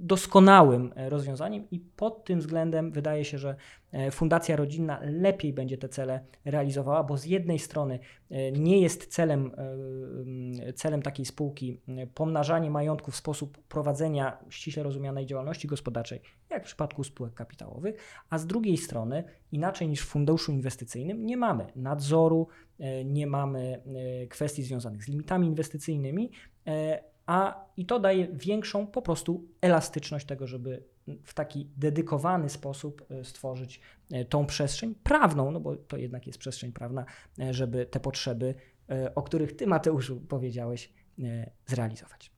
doskonałym 0.00 0.92
e, 0.96 1.10
rozwiązaniem 1.10 1.70
i 1.70 1.80
pod 1.80 2.24
tym 2.24 2.38
względem 2.38 2.92
wydaje 2.92 3.24
się, 3.24 3.38
że 3.38 3.56
e, 3.92 4.10
Fundacja 4.10 4.56
Rodzinna 4.56 5.00
lepiej 5.02 5.52
będzie 5.52 5.78
te 5.78 5.88
cele 5.88 6.20
realizowała, 6.44 7.04
bo 7.04 7.16
z 7.16 7.24
jednej 7.24 7.58
strony 7.58 7.98
e, 8.30 8.52
nie 8.52 8.80
jest 8.80 9.06
celem, 9.06 9.50
celem 10.74 11.02
takiej 11.02 11.26
spółki 11.26 11.80
pomnażanie 12.14 12.70
majątku 12.70 13.10
w 13.10 13.16
sposób 13.16 13.58
prowadzenia 13.58 14.38
ściśle 14.48 14.82
rozumianej 14.82 15.26
działalności 15.26 15.68
gospodarczej, 15.68 16.20
jak 16.50 16.62
w 16.62 16.66
przypadku 16.66 17.04
spółek 17.04 17.34
kapitałowych, 17.34 17.96
a 18.30 18.38
z 18.38 18.46
drugiej 18.46 18.76
strony, 18.76 19.24
inaczej 19.52 19.88
niż 19.88 20.00
w 20.00 20.08
funduszu 20.08 20.52
inwestycyjnym, 20.52 21.26
nie 21.26 21.36
mamy 21.36 21.66
nadzoru, 21.76 22.48
nie 23.04 23.26
mamy 23.26 23.82
kwestii 24.30 24.62
związanych 24.62 25.04
z 25.04 25.08
limitami 25.08 25.46
inwestycyjnymi, 25.46 26.30
a 27.30 27.64
i 27.76 27.86
to 27.86 27.98
daje 27.98 28.28
większą 28.32 28.86
po 28.86 29.02
prostu 29.02 29.44
elastyczność 29.60 30.26
tego, 30.26 30.46
żeby 30.46 30.82
w 31.22 31.34
taki 31.34 31.68
dedykowany 31.76 32.48
sposób 32.48 33.06
e, 33.10 33.24
stworzyć 33.24 33.80
e, 34.12 34.24
tą 34.24 34.46
przestrzeń 34.46 34.94
prawną, 34.94 35.50
no 35.50 35.60
bo 35.60 35.76
to 35.76 35.96
jednak 35.96 36.26
jest 36.26 36.38
przestrzeń 36.38 36.72
prawna, 36.72 37.04
e, 37.40 37.54
żeby 37.54 37.86
te 37.86 38.00
potrzeby, 38.00 38.54
o 39.14 39.22
których 39.22 39.56
ty 39.56 39.66
Mateuszu 39.66 40.20
powiedziałeś, 40.20 40.92
zrealizować. 41.66 42.30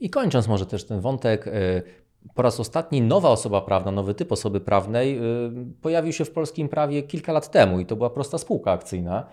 I 0.00 0.10
kończąc 0.10 0.48
może 0.48 0.66
też 0.66 0.84
ten 0.84 1.00
wątek, 1.00 1.50
po 2.34 2.42
raz 2.42 2.60
ostatni 2.60 3.02
nowa 3.02 3.30
osoba 3.30 3.60
prawna, 3.60 3.90
nowy 3.90 4.14
typ 4.14 4.32
osoby 4.32 4.60
prawnej 4.60 5.20
pojawił 5.82 6.12
się 6.12 6.24
w 6.24 6.30
polskim 6.30 6.68
prawie 6.68 7.02
kilka 7.02 7.32
lat 7.32 7.50
temu 7.50 7.80
i 7.80 7.86
to 7.86 7.96
była 7.96 8.10
prosta 8.10 8.38
spółka 8.38 8.72
akcyjna, 8.72 9.26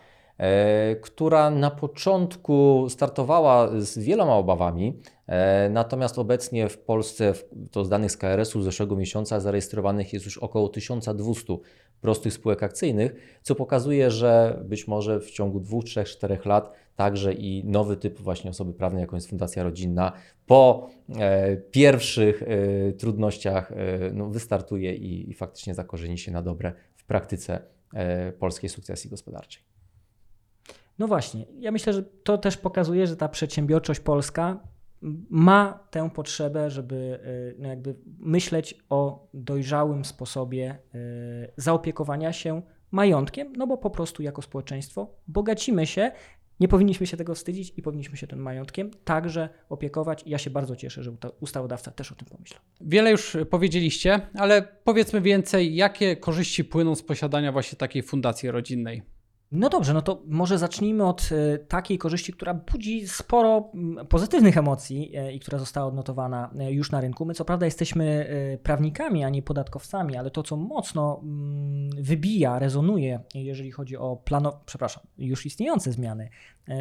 która 1.01 1.49
na 1.49 1.71
początku 1.71 2.85
startowała 2.89 3.69
z 3.81 3.97
wieloma 3.97 4.35
obawami, 4.35 4.99
e, 5.27 5.69
natomiast 5.69 6.19
obecnie 6.19 6.69
w 6.69 6.77
Polsce, 6.77 7.33
to 7.71 7.85
z 7.85 7.89
danych 7.89 8.11
z 8.11 8.17
KRS-u 8.17 8.61
z 8.61 8.65
zeszłego 8.65 8.95
miesiąca, 8.95 9.39
zarejestrowanych 9.39 10.13
jest 10.13 10.25
już 10.25 10.37
około 10.37 10.69
1200 10.69 11.57
prostych 12.01 12.33
spółek 12.33 12.63
akcyjnych, 12.63 13.39
co 13.41 13.55
pokazuje, 13.55 14.11
że 14.11 14.59
być 14.65 14.87
może 14.87 15.19
w 15.19 15.31
ciągu 15.31 15.59
2, 15.59 15.81
3, 15.81 16.03
4 16.03 16.39
lat 16.45 16.71
także 16.95 17.33
i 17.33 17.63
nowy 17.65 17.97
typ 17.97 18.19
właśnie 18.19 18.49
osoby 18.49 18.73
prawnej, 18.73 19.01
jaką 19.01 19.15
jest 19.15 19.29
Fundacja 19.29 19.63
Rodzinna, 19.63 20.11
po 20.45 20.89
e, 21.15 21.57
pierwszych 21.57 22.43
e, 22.43 22.91
trudnościach 22.93 23.71
e, 23.71 23.75
no, 24.13 24.29
wystartuje 24.29 24.95
i, 24.95 25.29
i 25.29 25.33
faktycznie 25.33 25.73
zakorzeni 25.73 26.17
się 26.17 26.31
na 26.31 26.41
dobre 26.41 26.73
w 26.95 27.05
praktyce 27.05 27.61
e, 27.93 28.31
polskiej 28.31 28.69
sukcesji 28.69 29.09
gospodarczej. 29.09 29.74
No 30.99 31.07
właśnie, 31.07 31.45
ja 31.59 31.71
myślę, 31.71 31.93
że 31.93 32.03
to 32.03 32.37
też 32.37 32.57
pokazuje, 32.57 33.07
że 33.07 33.17
ta 33.17 33.29
przedsiębiorczość 33.29 33.99
polska 33.99 34.59
ma 35.29 35.87
tę 35.91 36.09
potrzebę, 36.09 36.69
żeby 36.69 36.95
y, 36.95 37.55
no 37.59 37.69
jakby 37.69 37.95
myśleć 38.19 38.77
o 38.89 39.27
dojrzałym 39.33 40.05
sposobie 40.05 40.77
y, 40.95 41.51
zaopiekowania 41.57 42.33
się 42.33 42.61
majątkiem, 42.91 43.53
no 43.57 43.67
bo 43.67 43.77
po 43.77 43.89
prostu 43.89 44.23
jako 44.23 44.41
społeczeństwo 44.41 45.15
bogacimy 45.27 45.87
się, 45.87 46.11
nie 46.59 46.67
powinniśmy 46.67 47.07
się 47.07 47.17
tego 47.17 47.35
wstydzić 47.35 47.73
i 47.77 47.81
powinniśmy 47.81 48.17
się 48.17 48.27
tym 48.27 48.39
majątkiem 48.39 48.91
także 49.03 49.49
opiekować. 49.69 50.23
Ja 50.25 50.37
się 50.37 50.49
bardzo 50.49 50.75
cieszę, 50.75 51.03
że 51.03 51.11
ustawodawca 51.39 51.91
też 51.91 52.11
o 52.11 52.15
tym 52.15 52.27
pomyślał. 52.27 52.61
Wiele 52.81 53.11
już 53.11 53.37
powiedzieliście, 53.49 54.19
ale 54.33 54.61
powiedzmy 54.83 55.21
więcej, 55.21 55.75
jakie 55.75 56.15
korzyści 56.15 56.63
płyną 56.63 56.95
z 56.95 57.03
posiadania 57.03 57.51
właśnie 57.51 57.77
takiej 57.77 58.03
fundacji 58.03 58.51
rodzinnej. 58.51 59.14
No 59.55 59.69
dobrze, 59.69 59.93
no 59.93 60.01
to 60.01 60.21
może 60.27 60.57
zacznijmy 60.57 61.05
od 61.05 61.29
e, 61.31 61.57
takiej 61.57 61.97
korzyści, 61.97 62.33
która 62.33 62.53
budzi 62.53 63.07
sporo 63.07 63.69
mm, 63.73 64.07
pozytywnych 64.07 64.57
emocji 64.57 65.11
e, 65.15 65.33
i 65.33 65.39
która 65.39 65.57
została 65.57 65.87
odnotowana 65.87 66.51
e, 66.59 66.71
już 66.71 66.91
na 66.91 67.01
rynku. 67.01 67.25
My 67.25 67.33
co 67.33 67.45
prawda 67.45 67.65
jesteśmy 67.65 68.25
prawnikami, 68.63 69.23
a 69.23 69.29
nie 69.29 69.41
podatkowcami, 69.41 70.17
ale 70.17 70.31
to, 70.31 70.43
co 70.43 70.57
mocno 70.57 71.19
mm, 71.23 71.89
wybija, 71.89 72.59
rezonuje, 72.59 73.19
jeżeli 73.35 73.71
chodzi 73.71 73.97
o 73.97 74.15
plano, 74.15 74.61
przepraszam, 74.65 75.03
już 75.17 75.45
istniejące 75.45 75.91
zmiany 75.91 76.29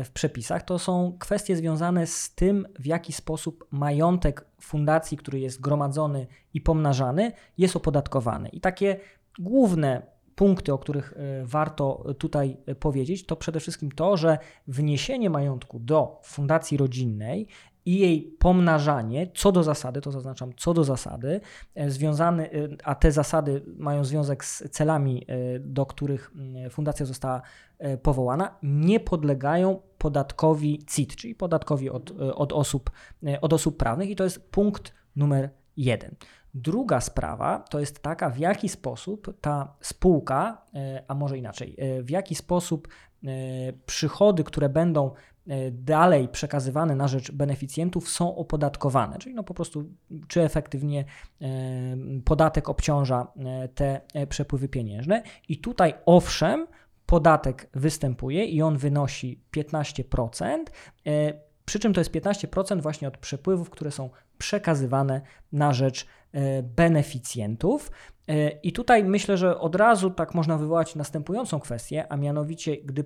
w 0.04 0.10
przepisach, 0.10 0.62
to 0.62 0.78
są 0.78 1.16
kwestie 1.18 1.56
związane 1.56 2.06
z 2.06 2.34
tym, 2.34 2.66
w 2.78 2.86
jaki 2.86 3.12
sposób 3.12 3.66
majątek 3.70 4.46
fundacji, 4.60 5.16
który 5.16 5.40
jest 5.40 5.60
gromadzony 5.60 6.26
i 6.54 6.60
pomnażany, 6.60 7.32
jest 7.58 7.76
opodatkowany. 7.76 8.48
I 8.48 8.60
takie 8.60 9.00
główne 9.38 10.13
punkty, 10.34 10.72
o 10.72 10.78
których 10.78 11.12
e, 11.12 11.44
warto 11.44 12.14
tutaj 12.18 12.56
powiedzieć, 12.80 13.26
to 13.26 13.36
przede 13.36 13.60
wszystkim 13.60 13.92
to, 13.92 14.16
że 14.16 14.38
wniesienie 14.66 15.30
majątku 15.30 15.78
do 15.78 16.20
fundacji 16.22 16.76
rodzinnej 16.76 17.46
i 17.86 17.98
jej 17.98 18.22
pomnażanie, 18.38 19.30
co 19.34 19.52
do 19.52 19.62
zasady, 19.62 20.00
to 20.00 20.12
zaznaczam, 20.12 20.52
co 20.56 20.74
do 20.74 20.84
zasady, 20.84 21.40
e, 21.74 21.90
związany, 21.90 22.50
e, 22.52 22.68
a 22.84 22.94
te 22.94 23.12
zasady 23.12 23.62
mają 23.76 24.04
związek 24.04 24.44
z 24.44 24.70
celami, 24.70 25.26
do 25.60 25.86
których 25.86 26.32
mm, 26.34 26.70
fundacja 26.70 27.06
została 27.06 27.42
powołana, 28.02 28.58
nie 28.62 29.00
podlegają 29.00 29.80
podatkowi 29.98 30.84
CIT, 30.86 31.16
czyli 31.16 31.34
podatkowi 31.34 31.90
od, 31.90 32.10
od, 32.34 32.52
osób, 32.52 32.90
od 33.40 33.52
osób 33.52 33.76
prawnych 33.76 34.10
i 34.10 34.16
to 34.16 34.24
jest 34.24 34.50
punkt 34.50 34.94
numer 35.16 35.50
jeden. 35.76 36.14
Druga 36.54 37.00
sprawa 37.00 37.58
to 37.58 37.80
jest 37.80 38.02
taka, 38.02 38.30
w 38.30 38.38
jaki 38.38 38.68
sposób 38.68 39.34
ta 39.40 39.74
spółka, 39.80 40.62
e, 40.74 41.02
a 41.08 41.14
może 41.14 41.38
inaczej, 41.38 41.76
e, 41.78 42.02
w 42.02 42.10
jaki 42.10 42.34
sposób 42.34 42.88
e, 42.88 43.28
przychody, 43.86 44.44
które 44.44 44.68
będą 44.68 45.10
dalej 45.72 46.28
przekazywane 46.28 46.96
na 46.96 47.08
rzecz 47.08 47.32
beneficjentów 47.32 48.08
są 48.08 48.36
opodatkowane, 48.36 49.18
czyli 49.18 49.34
no 49.34 49.42
po 49.42 49.54
prostu 49.54 49.84
czy 50.28 50.42
efektywnie 50.42 51.04
podatek 52.24 52.68
obciąża 52.68 53.26
te 53.74 54.00
przepływy 54.28 54.68
pieniężne. 54.68 55.22
I 55.48 55.58
tutaj 55.58 55.94
owszem 56.06 56.66
podatek 57.06 57.68
występuje 57.74 58.44
i 58.44 58.62
on 58.62 58.78
wynosi 58.78 59.40
15%, 59.50 60.70
e, 61.06 61.32
przy 61.64 61.78
czym 61.78 61.94
to 61.94 62.00
jest 62.00 62.10
15% 62.10 62.82
właśnie 62.82 63.08
od 63.08 63.18
przepływów, 63.18 63.70
które 63.70 63.90
są 63.90 64.10
przekazywane 64.38 65.20
na 65.52 65.72
rzecz 65.72 66.04
e, 66.04 66.06
beneficjentów. 66.62 67.90
E, 68.28 68.50
I 68.50 68.72
tutaj 68.72 69.04
myślę, 69.04 69.36
że 69.36 69.58
od 69.58 69.74
razu 69.74 70.10
tak 70.10 70.34
można 70.34 70.58
wywołać 70.58 70.94
następującą 70.94 71.60
kwestię, 71.60 72.12
a 72.12 72.16
mianowicie, 72.16 72.76
gdy 72.76 73.04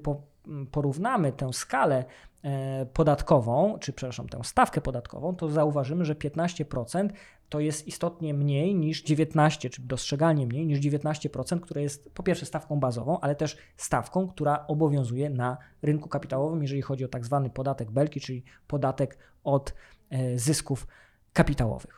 porównamy 0.70 1.32
tę 1.32 1.52
skalę 1.52 2.04
e, 2.44 2.87
podatkową, 2.87 3.78
czy 3.80 3.92
przepraszam, 3.92 4.28
tę 4.28 4.40
stawkę 4.44 4.80
podatkową, 4.80 5.37
to 5.37 5.49
zauważymy, 5.49 6.04
że 6.04 6.14
15% 6.14 7.08
to 7.49 7.61
jest 7.61 7.87
istotnie 7.87 8.35
mniej 8.35 8.75
niż 8.75 9.02
19, 9.02 9.70
czy 9.70 9.82
dostrzegalnie 9.82 10.47
mniej 10.47 10.66
niż 10.66 10.80
19%, 10.80 11.61
które 11.61 11.82
jest 11.82 12.11
po 12.14 12.23
pierwsze 12.23 12.47
stawką 12.47 12.80
bazową, 12.80 13.20
ale 13.20 13.35
też 13.35 13.56
stawką, 13.76 14.28
która 14.28 14.66
obowiązuje 14.66 15.30
na 15.30 15.56
rynku 15.82 16.08
kapitałowym, 16.08 16.62
jeżeli 16.62 16.82
chodzi 16.82 17.04
o 17.04 17.08
tak 17.08 17.25
zwany 17.25 17.50
podatek 17.50 17.90
belki, 17.90 18.20
czyli 18.20 18.44
podatek 18.66 19.18
od 19.44 19.75
e, 20.11 20.38
zysków 20.38 20.87
kapitałowych. 21.32 21.98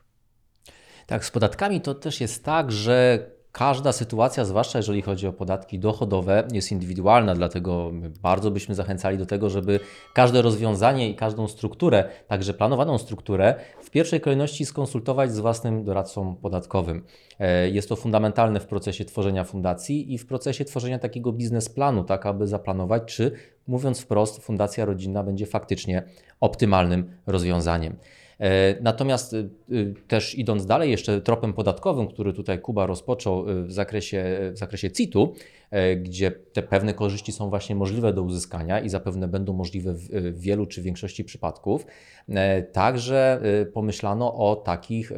Tak, 1.11 1.25
z 1.25 1.31
podatkami 1.31 1.81
to 1.81 1.95
też 1.95 2.21
jest 2.21 2.45
tak, 2.45 2.73
że 2.73 3.27
każda 3.53 3.93
sytuacja, 3.93 4.45
zwłaszcza 4.45 4.79
jeżeli 4.79 5.03
chodzi 5.03 5.27
o 5.27 5.33
podatki 5.33 5.79
dochodowe, 5.79 6.49
jest 6.53 6.73
indywidualna, 6.73 7.35
dlatego 7.35 7.91
bardzo 8.23 8.51
byśmy 8.51 8.75
zachęcali 8.75 9.19
do 9.19 9.27
tego, 9.27 9.51
żeby 9.51 9.81
każde 10.15 10.43
rozwiązanie 10.43 11.11
i 11.11 11.15
każdą 11.15 11.49
strukturę, 11.49 12.05
także 12.29 12.55
planowaną 12.55 12.99
strukturę, 12.99 13.55
w 13.83 13.91
pierwszej 13.91 14.21
kolejności 14.21 14.67
skonsultować 14.67 15.33
z 15.33 15.39
własnym 15.39 15.85
doradcą 15.85 16.37
podatkowym. 16.37 17.05
E, 17.39 17.71
Jest 17.71 17.89
to 17.89 17.97
fundamentalne 17.97 18.61
w 18.61 18.67
procesie 18.67 19.05
tworzenia 19.05 19.45
fundacji 19.45 20.15
i 20.15 20.19
w 20.19 20.27
procesie 20.27 20.65
tworzenia 20.65 20.99
takiego 20.99 21.33
biznesplanu, 21.33 22.05
tak 22.05 22.27
aby 22.27 22.47
zaplanować, 22.47 23.03
czy 23.05 23.33
mówiąc 23.67 24.01
wprost, 24.01 24.43
fundacja 24.43 24.85
rodzinna 24.85 25.23
będzie 25.23 25.47
faktycznie 25.47 26.03
optymalnym 26.41 27.11
rozwiązaniem. 27.27 27.97
E, 28.41 28.77
Natomiast 28.83 29.33
y, 29.33 29.51
y, 29.73 29.95
też 30.09 30.39
idąc 30.39 30.67
dalej, 30.67 30.91
jeszcze 30.91 31.21
tropem 31.21 31.53
podatkowym, 31.53 32.09
który 32.09 32.33
tutaj 32.33 32.61
Kuba 32.61 32.87
rozpoczął 32.87 33.45
w 33.65 33.73
zakresie, 33.73 34.25
w 34.53 34.59
zakresie 34.59 34.91
CIT-u, 34.91 35.35
e, 35.71 35.97
gdzie 35.97 36.31
te 36.31 36.63
pewne 36.63 36.95
korzyści 36.95 37.33
są 37.33 37.51
właśnie 37.51 37.75
możliwe 37.75 38.13
do 38.13 38.23
uzyskania 38.23 38.81
i 38.81 38.89
zapewne 38.89 39.29
będą 39.29 39.53
możliwe 39.53 39.95
w 39.95 40.41
wielu 40.41 40.67
czy 40.67 40.83
większości 40.83 41.25
przypadków, 41.25 41.87
e, 42.29 42.63
także 42.63 43.41
pomyślano 43.73 44.35
o 44.35 44.57
takich 44.57 45.13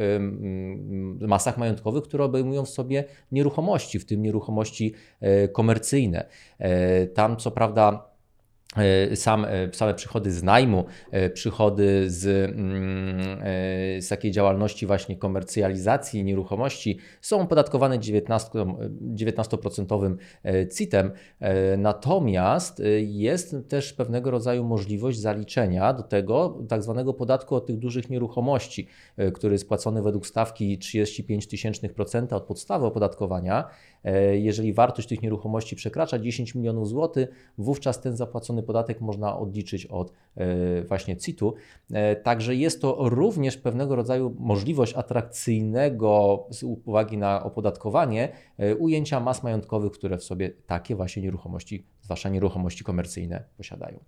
masach 1.21 1.59
majątkowych, 1.59 2.05
które 2.05 2.25
obejmują 2.25 2.65
w 2.65 2.69
sobie 2.69 3.05
nieruchomości, 3.33 3.99
w 3.99 4.07
tym 4.07 4.23
nieruchomości 4.23 4.95
e, 5.21 5.49
komercyjne. 5.49 6.27
E, 6.59 7.07
Tam 7.07 7.37
co 7.37 7.51
prawda 7.51 8.12
E, 8.12 8.12
sam, 9.15 9.45
e, 9.45 9.49
same 9.73 9.95
przychody 9.95 10.33
z 10.33 10.43
najmu, 10.43 10.85
e, 11.11 11.31
przychody 11.31 12.11
z, 12.11 12.51
mm, 12.51 13.21
e, 13.43 14.03
z 14.03 14.09
takiej 14.09 14.31
działalności 14.31 14.87
właśnie 14.87 15.17
komercjalizacji 15.17 16.25
nieruchomości 16.25 16.99
są 17.21 17.41
opodatkowane 17.41 17.99
19, 17.99 18.51
19% 19.15 20.19
e, 20.45 20.69
CIT-em. 20.69 21.11
E, 21.41 21.77
Natomiast 21.77 22.81
e, 22.81 22.85
jest 23.01 23.57
też 23.69 23.93
pewnego 23.93 24.31
rodzaju 24.31 24.65
możliwość 24.65 25.19
zaliczenia 25.19 25.93
do 25.93 26.03
tego 26.03 26.59
tak 26.69 26.83
zwanego 26.83 27.15
podatku 27.15 27.55
od 27.55 27.67
tych 27.67 27.79
dużych 27.79 28.11
nieruchomości, 28.11 28.89
e, 29.17 29.33
który 29.33 29.53
jest 29.53 29.69
płacony 29.69 30.03
według 30.03 30.27
stawki 30.27 30.79
35% 30.79 32.33
od 32.37 32.45
podstawy 32.45 32.87
opodatkowania. 32.87 33.69
E, 34.05 34.39
Jeżeli 34.39 34.73
wartość 34.73 35.09
tych 35.09 35.23
nieruchomości 35.23 35.77
przekracza 35.77 36.19
10 36.19 36.55
milionów 36.55 36.89
złotych, 36.89 37.29
wówczas 37.59 38.01
ten 38.01 38.17
zapłacony 38.17 38.62
podatek 38.63 39.01
można 39.01 39.39
odliczyć 39.39 39.87
od 39.87 40.13
e, 40.37 40.83
właśnie 40.83 41.17
CIT-u. 41.17 41.55
E, 41.93 42.17
Także 42.17 42.55
jest 42.55 42.81
to 42.81 42.97
również 43.01 43.57
pewnego 43.57 43.97
rodzaju 43.97 44.37
możliwość 44.39 44.95
atrakcyjnego 44.95 46.45
z 46.51 46.63
uwagi 46.63 47.19
na 47.19 47.45
opodatkowanie 47.45 48.33
e, 48.59 48.77
ujęcia 48.77 49.21
mas 49.21 49.43
majątkowych, 49.43 49.93
które 49.93 50.19
w 50.19 50.25
sobie 50.25 50.51
takie 50.67 50.97
właśnie 50.97 51.23
nieruchomości, 51.23 51.87
zwłaszcza 52.03 52.29
nieruchomości 52.29 52.85
komercyjne 52.85 53.45
posiadają. 53.57 54.05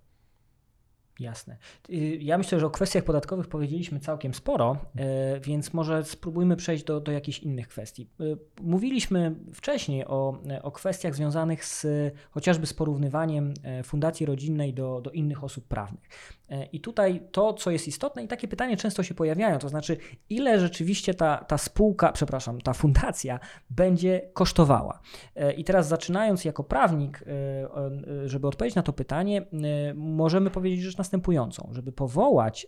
Jasne. 1.21 1.57
Y, 1.91 1.95
Ja 2.21 2.39
myślę, 2.39 2.61
że 2.61 2.67
o 2.67 2.71
kwestiach 2.71 3.05
podatkowych 3.05 3.49
powiedzieliśmy 3.49 4.01
całkiem 4.01 4.35
sporo, 4.35 4.77
e, 4.97 5.41
więc 5.41 5.73
może 5.73 6.05
spróbujmy 6.05 6.57
przejść 6.57 6.85
do, 6.85 7.01
do 7.01 7.13
jakichś 7.13 7.39
innych 7.39 7.69
kwestii. 7.69 8.09
Y, 8.21 8.37
Mówiliśmy 8.63 9.35
wcześniej 9.55 10.07
o, 10.07 10.39
o 10.63 10.71
kwestiach 10.73 11.15
związanych 11.15 11.65
z 11.65 11.87
chociażby 12.31 12.67
z 12.67 12.75
porównywaniem 12.75 13.55
fundacji 13.85 14.27
rodzinnej 14.27 14.75
do, 14.75 15.01
do 15.01 15.11
innych 15.11 15.45
osób 15.45 15.69
prawnych. 15.69 16.09
E, 16.51 16.65
I 16.65 16.81
tutaj 16.81 17.23
to, 17.33 17.53
co 17.53 17.71
jest 17.71 17.89
istotne, 17.89 18.23
i 18.25 18.29
takie 18.29 18.49
pytanie 18.49 18.77
często 18.77 19.03
się 19.03 19.15
pojawiają, 19.15 19.59
to 19.59 19.69
znaczy, 19.69 19.97
ile 20.31 20.61
rzeczywiście 20.61 21.15
ta, 21.15 21.37
ta 21.37 21.59
spółka, 21.59 22.13
przepraszam, 22.13 22.61
ta 22.61 22.73
fundacja 22.73 23.41
będzie 23.71 24.31
kosztowała. 24.33 25.01
E, 25.37 25.53
I 25.53 25.65
teraz 25.65 25.89
zaczynając 25.89 26.45
jako 26.45 26.65
prawnik, 26.65 27.25
e, 27.27 28.29
żeby 28.29 28.49
odpowiedzieć 28.49 28.77
na 28.77 28.83
to 28.83 28.93
pytanie, 28.93 29.47
możemy 29.95 30.51
powiedzieć 30.51 30.81
rzecz 30.81 30.99
następującą. 30.99 31.69
Żeby 31.73 31.93
powołać 31.93 32.67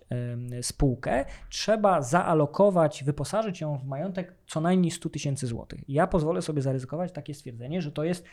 spółkę, 0.63 1.25
trzeba 1.51 2.03
zaalokować, 2.03 3.05
wyposażyć 3.05 3.61
ją 3.61 3.79
w 3.79 3.85
majątek 3.85 4.35
co 4.47 4.61
najmniej 4.61 4.91
100 4.91 5.09
tysięcy 5.09 5.47
złotych. 5.47 5.81
Ja 5.89 6.07
pozwolę 6.07 6.43
sobie 6.43 6.63
zaryzykować 6.63 7.13
takie 7.13 7.35
stwierdzenie, 7.35 7.83
że 7.83 7.93
to 7.93 8.05
jest 8.05 8.25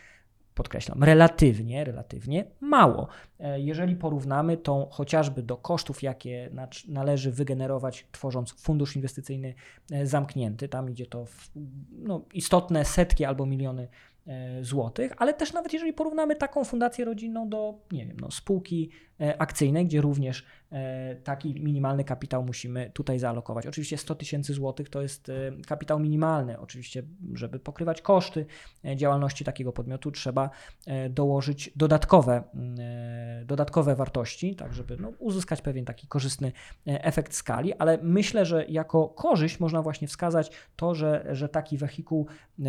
podkreślam, 0.54 1.04
relatywnie, 1.04 1.84
relatywnie 1.84 2.44
mało. 2.60 3.08
E, 3.40 3.60
Jeżeli 3.60 3.96
porównamy 3.96 4.56
to 4.56 4.88
chociażby 4.90 5.42
do 5.42 5.56
kosztów, 5.56 6.02
jakie 6.02 6.50
należy 6.88 7.30
wygenerować, 7.30 8.06
tworząc 8.12 8.52
fundusz 8.52 8.96
inwestycyjny 8.96 9.54
e, 9.92 10.06
zamknięty, 10.06 10.68
tam 10.68 10.90
idzie 10.90 11.06
to 11.06 11.24
w 11.26 11.50
no, 11.92 12.24
istotne 12.34 12.84
setki 12.84 13.24
albo 13.24 13.46
miliony 13.46 13.88
e, 14.26 14.64
złotych, 14.64 15.12
ale 15.16 15.34
też 15.34 15.52
nawet 15.52 15.72
jeżeli 15.72 15.92
porównamy 15.92 16.36
taką 16.36 16.64
fundację 16.64 17.04
rodzinną 17.04 17.48
do, 17.48 17.74
nie 17.92 18.06
wiem, 18.06 18.16
no, 18.20 18.30
spółki 18.30 18.90
akcyjnej, 19.38 19.86
gdzie 19.86 20.00
również 20.00 20.44
e, 20.72 21.16
taki 21.16 21.60
minimalny 21.60 22.04
kapitał 22.04 22.44
musimy 22.44 22.90
tutaj 22.94 23.18
zaalokować. 23.18 23.66
Oczywiście 23.66 23.98
100 23.98 24.14
tysięcy 24.14 24.54
złotych 24.54 24.88
to 24.88 25.02
jest 25.02 25.28
e, 25.28 25.52
kapitał 25.66 26.00
minimalny. 26.00 26.60
Oczywiście, 26.60 27.02
żeby 27.34 27.58
pokrywać 27.58 28.02
koszty 28.02 28.46
e, 28.84 28.96
działalności 28.96 29.44
takiego 29.44 29.72
podmiotu, 29.72 30.10
trzeba 30.10 30.50
e, 30.86 31.10
dołożyć 31.10 31.70
dodatkowe, 31.76 32.42
mm, 32.54 32.76
e, 32.80 33.44
dodatkowe 33.44 33.96
wartości, 33.96 34.56
tak 34.56 34.74
żeby 34.74 34.96
no, 34.96 35.12
uzyskać 35.18 35.62
pewien 35.62 35.84
taki 35.84 36.06
korzystny 36.06 36.52
e, 36.86 37.04
efekt 37.04 37.34
skali, 37.34 37.74
ale 37.74 37.98
myślę, 38.02 38.46
że 38.46 38.64
jako 38.68 39.08
korzyść 39.08 39.60
można 39.60 39.82
właśnie 39.82 40.08
wskazać 40.08 40.50
to, 40.76 40.94
że, 40.94 41.26
że 41.30 41.48
taki 41.48 41.78
wehikuł 41.78 42.26
e, 42.58 42.64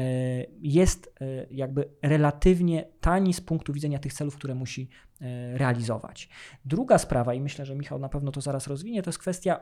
jest 0.62 1.16
e, 1.22 1.46
jakby 1.52 1.90
relatywnie 2.02 2.86
tani 3.02 3.34
z 3.34 3.42
punktu 3.42 3.74
widzenia 3.74 4.00
tych 4.00 4.14
celów, 4.14 4.36
które 4.36 4.56
musi 4.56 4.90
e, 5.15 5.15
realizować. 5.54 6.30
Druga 6.66 6.98
sprawa, 6.98 7.34
i 7.34 7.42
myślę, 7.42 7.66
że 7.66 7.76
Michał 7.76 8.00
na 8.00 8.10
pewno 8.10 8.32
to 8.32 8.42
zaraz 8.42 8.68
rozwinie, 8.68 9.04
to 9.04 9.10
jest 9.10 9.20
kwestia 9.20 9.60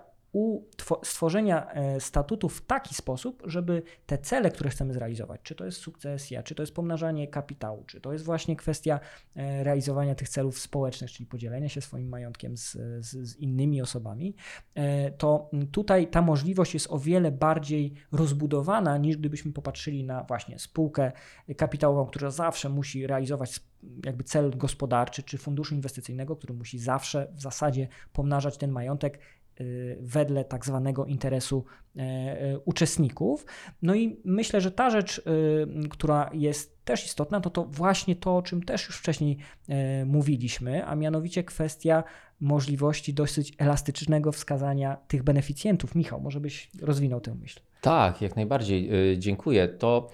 stworzenia 1.04 1.72
e, 1.72 2.00
statutu 2.00 2.50
w 2.50 2.62
taki 2.62 2.96
sposób, 2.96 3.44
żeby 3.46 3.84
te 4.06 4.18
cele, 4.18 4.52
które 4.52 4.70
chcemy 4.70 4.94
zrealizować, 4.94 5.42
czy 5.44 5.56
to 5.56 5.66
jest 5.66 5.78
sukcesja, 5.78 6.44
czy 6.44 6.56
to 6.56 6.63
jest 6.63 6.76
pomnażanie 6.76 7.28
kapitału, 7.28 7.84
czy 7.86 8.02
to 8.02 8.13
jest 8.13 8.26
właśnie 8.26 8.56
kwestia 8.56 9.00
e, 9.36 9.63
realizowania 9.63 10.16
tych 10.16 10.30
celów 10.30 10.60
społecznych, 10.60 11.12
czyli 11.12 11.28
podzielenia 11.28 11.70
się 11.70 11.82
swoim 11.82 12.10
majątkiem 12.10 12.58
z, 12.58 12.72
z, 13.00 13.30
z 13.30 13.36
innymi 13.36 13.82
osobami, 13.82 14.36
e, 14.76 15.12
to 15.12 15.50
tutaj 15.72 16.08
ta 16.08 16.22
możliwość 16.22 16.74
jest 16.74 16.88
o 16.89 17.00
wiele 17.00 17.32
bardziej 17.32 17.94
rozbudowana 18.12 18.98
niż 18.98 19.18
gdybyśmy 19.18 19.54
popatrzyli 19.54 20.04
na 20.04 20.24
właśnie 20.24 20.60
spółkę 20.60 21.12
kapitałową, 21.58 22.06
która 22.06 22.32
zawsze 22.32 22.70
musi 22.70 23.08
realizować 23.08 23.60
jakby 24.06 24.24
cel 24.24 24.58
gospodarczy, 24.58 25.24
czy 25.24 25.38
funduszu 25.38 25.76
inwestycyjnego, 25.76 26.36
który 26.36 26.54
musi 26.54 26.80
zawsze 26.80 27.28
w 27.36 27.41
zasadzie 27.41 27.88
pomnażać 28.13 28.58
ten 28.58 28.72
majątek 28.72 29.19
y, 29.62 29.98
wedle 30.02 30.46
tak 30.46 30.65
zwanego 30.65 31.06
interesu 31.06 31.65
e, 31.96 32.02
e, 32.02 32.60
uczestników. 32.60 33.46
No 33.82 33.96
i 33.96 34.22
myślę, 34.26 34.62
że 34.62 34.72
ta 34.72 34.89
rzecz, 34.89 35.17
y, 35.17 35.89
która 35.89 36.30
jest 36.34 36.86
też 36.86 37.06
istotna, 37.06 37.41
to 37.41 37.50
to 37.50 37.65
właśnie 37.65 38.15
to, 38.15 38.38
o 38.38 38.41
czym 38.41 38.63
też 38.63 38.88
już 38.88 38.98
wcześniej 38.98 39.38
e, 39.69 40.06
mówiliśmy, 40.06 40.86
a 40.86 40.96
mianowicie 40.96 41.43
kwestia 41.43 42.04
możliwości 42.39 43.13
dosyć 43.13 43.54
elastycznego 43.58 44.32
wskazania 44.32 44.98
tych 45.08 45.24
beneficjentów. 45.24 45.96
Michał, 45.96 46.22
może 46.22 46.39
byś 46.39 46.69
rozwinął 46.82 47.22
tę 47.22 47.36
myśl. 47.36 47.60
Tak, 47.82 48.22
jak 48.22 48.36
najbardziej. 48.36 49.12
y, 49.13 49.17
Dziękuję. 49.17 49.67
To, 49.67 50.10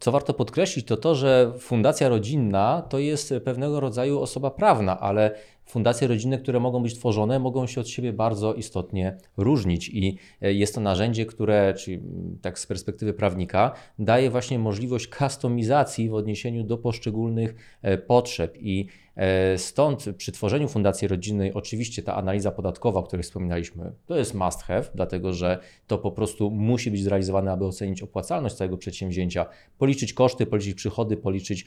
co 0.00 0.12
warto 0.12 0.34
podkreślić, 0.34 0.86
to 0.86 0.96
to, 0.96 1.14
że 1.14 1.52
fundacja 1.58 2.08
rodzinna 2.08 2.82
to 2.88 2.98
jest 2.98 3.34
pewnego 3.44 3.80
rodzaju 3.80 4.20
osoba 4.20 4.50
prawna, 4.50 5.00
ale 5.00 5.34
fundacje 5.70 6.08
rodzinne, 6.08 6.38
które 6.38 6.60
mogą 6.60 6.82
być 6.82 6.94
tworzone, 6.94 7.38
mogą 7.38 7.66
się 7.66 7.80
od 7.80 7.88
siebie 7.88 8.12
bardzo 8.12 8.54
istotnie 8.54 9.16
różnić 9.36 9.88
i 9.88 10.18
y, 10.42 10.54
jest 10.54 10.74
to 10.74 10.80
narzędzie, 10.80 11.26
które, 11.26 11.74
czyli 11.74 12.00
tak 12.42 12.58
z 12.58 12.66
perspektywy 12.66 13.14
prawnika, 13.14 13.72
daje 13.98 14.30
właśnie 14.30 14.58
możliwość 14.58 15.08
kustomizacji 15.08 16.08
w 16.08 16.14
odniesieniu 16.14 16.64
do 16.64 16.78
poszczególnych 16.78 17.78
e, 17.82 17.98
potrzeb 17.98 18.56
i 18.60 18.86
e, 18.86 19.09
Stąd 19.56 20.04
przy 20.16 20.32
tworzeniu 20.32 20.68
fundacji 20.68 21.08
rodzinnej 21.08 21.54
oczywiście 21.54 22.02
ta 22.02 22.14
analiza 22.14 22.50
podatkowa, 22.50 23.00
o 23.00 23.02
której 23.02 23.22
wspominaliśmy, 23.22 23.92
to 24.06 24.16
jest 24.16 24.34
must 24.34 24.62
have, 24.62 24.84
dlatego 24.94 25.32
że 25.32 25.58
to 25.86 25.98
po 25.98 26.12
prostu 26.12 26.50
musi 26.50 26.90
być 26.90 27.02
zrealizowane, 27.02 27.52
aby 27.52 27.64
ocenić 27.64 28.02
opłacalność 28.02 28.54
całego 28.54 28.76
przedsięwzięcia, 28.76 29.46
policzyć 29.78 30.12
koszty, 30.12 30.46
policzyć 30.46 30.74
przychody, 30.74 31.16
policzyć 31.16 31.66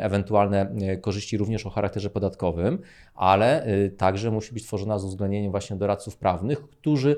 ewentualne 0.00 0.70
e, 0.70 0.96
korzyści 0.96 1.36
również 1.36 1.66
o 1.66 1.70
charakterze 1.70 2.10
podatkowym, 2.10 2.78
ale 3.14 3.66
y, 3.66 3.90
także 3.90 4.30
musi 4.30 4.54
być 4.54 4.66
tworzona 4.66 4.98
z 4.98 5.04
uwzględnieniem 5.04 5.50
właśnie 5.50 5.76
doradców 5.76 6.16
prawnych, 6.16 6.68
którzy 6.68 7.16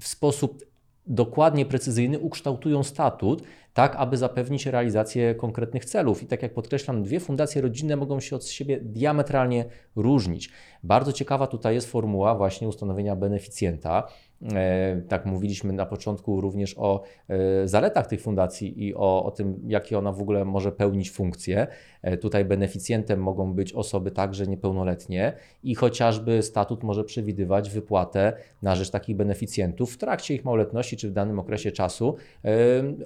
w 0.00 0.06
sposób 0.06 0.73
dokładnie 1.06 1.66
precyzyjny 1.66 2.18
ukształtują 2.18 2.82
statut, 2.82 3.42
tak 3.74 3.96
aby 3.96 4.16
zapewnić 4.16 4.66
realizację 4.66 5.34
konkretnych 5.34 5.84
celów. 5.84 6.22
I 6.22 6.26
tak 6.26 6.42
jak 6.42 6.54
podkreślam, 6.54 7.02
dwie 7.02 7.20
fundacje 7.20 7.62
rodzinne 7.62 7.96
mogą 7.96 8.20
się 8.20 8.36
od 8.36 8.46
siebie 8.46 8.80
diametralnie 8.80 9.64
różnić. 9.96 10.50
Bardzo 10.82 11.12
ciekawa 11.12 11.46
tutaj 11.46 11.74
jest 11.74 11.90
formuła 11.90 12.34
właśnie 12.34 12.68
ustanowienia 12.68 13.16
beneficjenta. 13.16 14.08
E, 14.42 15.02
Tak 15.08 15.26
mówiliśmy 15.26 15.72
na 15.72 15.86
początku 15.86 16.40
również 16.40 16.78
o 16.78 17.02
e, 17.28 17.68
zaletach 17.68 18.06
tych 18.06 18.20
fundacji 18.20 18.84
i 18.84 18.94
o, 18.94 19.24
o 19.24 19.30
tym, 19.30 19.60
jakie 19.66 19.98
ona 19.98 20.12
w 20.12 20.20
ogóle 20.20 20.44
może 20.44 20.72
pełnić 20.72 21.10
funkcje. 21.10 21.66
E, 22.02 22.16
Tutaj 22.16 22.44
beneficjentem 22.44 23.22
mogą 23.22 23.52
być 23.52 23.72
osoby 23.72 24.10
także 24.10 24.46
niepełnoletnie 24.46 25.32
i 25.62 25.74
chociażby 25.74 26.42
statut 26.42 26.82
może 26.82 27.04
przewidywać 27.04 27.70
wypłatę 27.70 28.32
na 28.62 28.74
rzecz 28.74 28.90
takich 28.90 29.16
beneficjentów 29.16 29.94
w 29.94 29.98
trakcie 29.98 30.34
ich 30.34 30.44
małoletności 30.44 30.96
czy 30.96 31.10
w 31.10 31.12
danym 31.12 31.38
okresie 31.38 31.72
czasu 31.72 32.16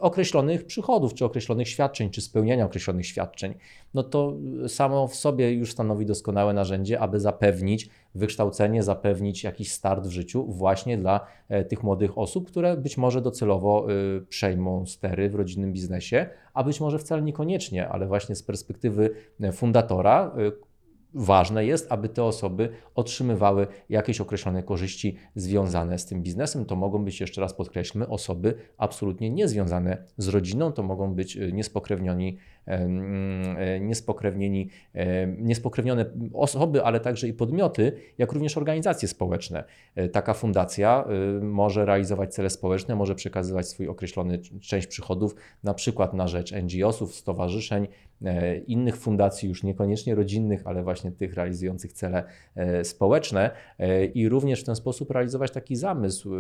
określonych 0.01 0.67
przychodów, 0.67 1.15
czy 1.15 1.25
określonych 1.25 1.69
świadczeń, 1.69 2.11
czy 2.11 2.21
spełniania 2.21 2.65
określonych 2.65 3.07
świadczeń. 3.07 3.55
No 3.95 4.03
to 4.03 4.37
samo 4.69 5.09
w 5.09 5.15
sobie 5.15 5.53
już 5.53 5.73
stanowi 5.73 6.07
doskonałe 6.07 6.53
narzędzie, 6.53 7.01
aby 7.01 7.21
zapewnić 7.21 7.91
wykształcenie, 8.15 8.83
zapewnić 8.83 9.45
jakiś 9.45 9.73
start 9.73 10.07
w 10.07 10.11
życiu 10.11 10.45
właśnie 10.45 10.99
dla 10.99 11.18
e, 11.49 11.65
tych 11.65 11.83
młodych 11.83 12.19
osób, 12.19 12.49
które 12.49 12.77
być 12.77 12.99
może 12.99 13.21
docelowo 13.21 13.87
y, 13.91 14.27
przejmą 14.27 14.87
stery 14.87 15.31
w 15.31 15.35
rodzinnym 15.35 15.73
biznesie, 15.73 16.27
a 16.55 16.65
być 16.65 16.81
może 16.81 16.99
wcale 16.99 17.23
niekoniecznie, 17.23 17.89
ale 17.89 18.07
właśnie 18.07 18.35
z 18.35 18.43
perspektywy 18.43 19.11
e, 19.41 19.53
fundatora 19.53 20.33
ważne 21.15 21.67
jest, 21.67 21.93
aby 21.93 22.09
te 22.09 22.25
osoby 22.25 22.69
otrzymywały 22.95 23.67
jakieś 23.89 24.21
określone 24.21 24.63
korzyści 24.63 25.17
związane 25.35 25.99
z 25.99 26.07
tym 26.07 26.23
biznesem. 26.23 26.65
To 26.65 26.77
mogą 26.77 27.05
być, 27.05 27.21
jeszcze 27.21 27.41
raz 27.41 27.55
podkreślmy, 27.55 28.09
osoby 28.09 28.55
absolutnie 28.79 29.31
niezwiązane 29.31 30.05
z 30.17 30.29
rodziną, 30.29 30.73
to 30.73 30.83
mogą 30.83 31.15
być 31.15 31.37
e, 31.37 31.53
niespokrewnieni, 33.81 34.69
em, 34.95 35.37
niespokrewnione 35.41 36.05
osoby, 36.33 36.85
ale 36.85 37.01
także 37.01 37.29
i 37.29 37.33
podmioty, 37.33 37.93
jak 38.19 38.33
również 38.33 38.57
organizacje 38.57 39.09
społeczne. 39.09 39.65
E, 39.95 40.09
Taka 40.09 40.35
fundacja 40.35 41.05
może 41.43 41.85
realizować 41.85 42.35
cele 42.35 42.51
społeczne, 42.51 42.97
może 42.97 43.15
przekazywać 43.15 43.69
swój 43.69 43.89
określony 43.89 44.39
część 44.61 44.87
przychodów, 44.87 45.35
na 45.65 45.75
przykład 45.75 46.15
na 46.15 46.29
rzecz 46.29 46.53
NGO-sów, 46.53 47.15
stowarzyszeń, 47.15 47.89
e, 48.23 48.59
innych 48.59 48.97
fundacji, 48.97 49.49
już 49.49 49.63
niekoniecznie 49.63 50.15
rodzinnych, 50.15 50.67
ale 50.67 50.83
właśnie 50.83 51.13
tych 51.13 51.35
realizujących 51.35 51.93
cele 51.93 52.25
e, 52.55 52.85
społeczne 52.85 53.51
e, 53.79 54.05
i 54.05 54.29
również 54.29 54.61
w 54.61 54.65
ten 54.65 54.77
sposób 54.77 55.11
realizować 55.11 55.51
taki 55.51 55.77
zamysł 55.77 56.31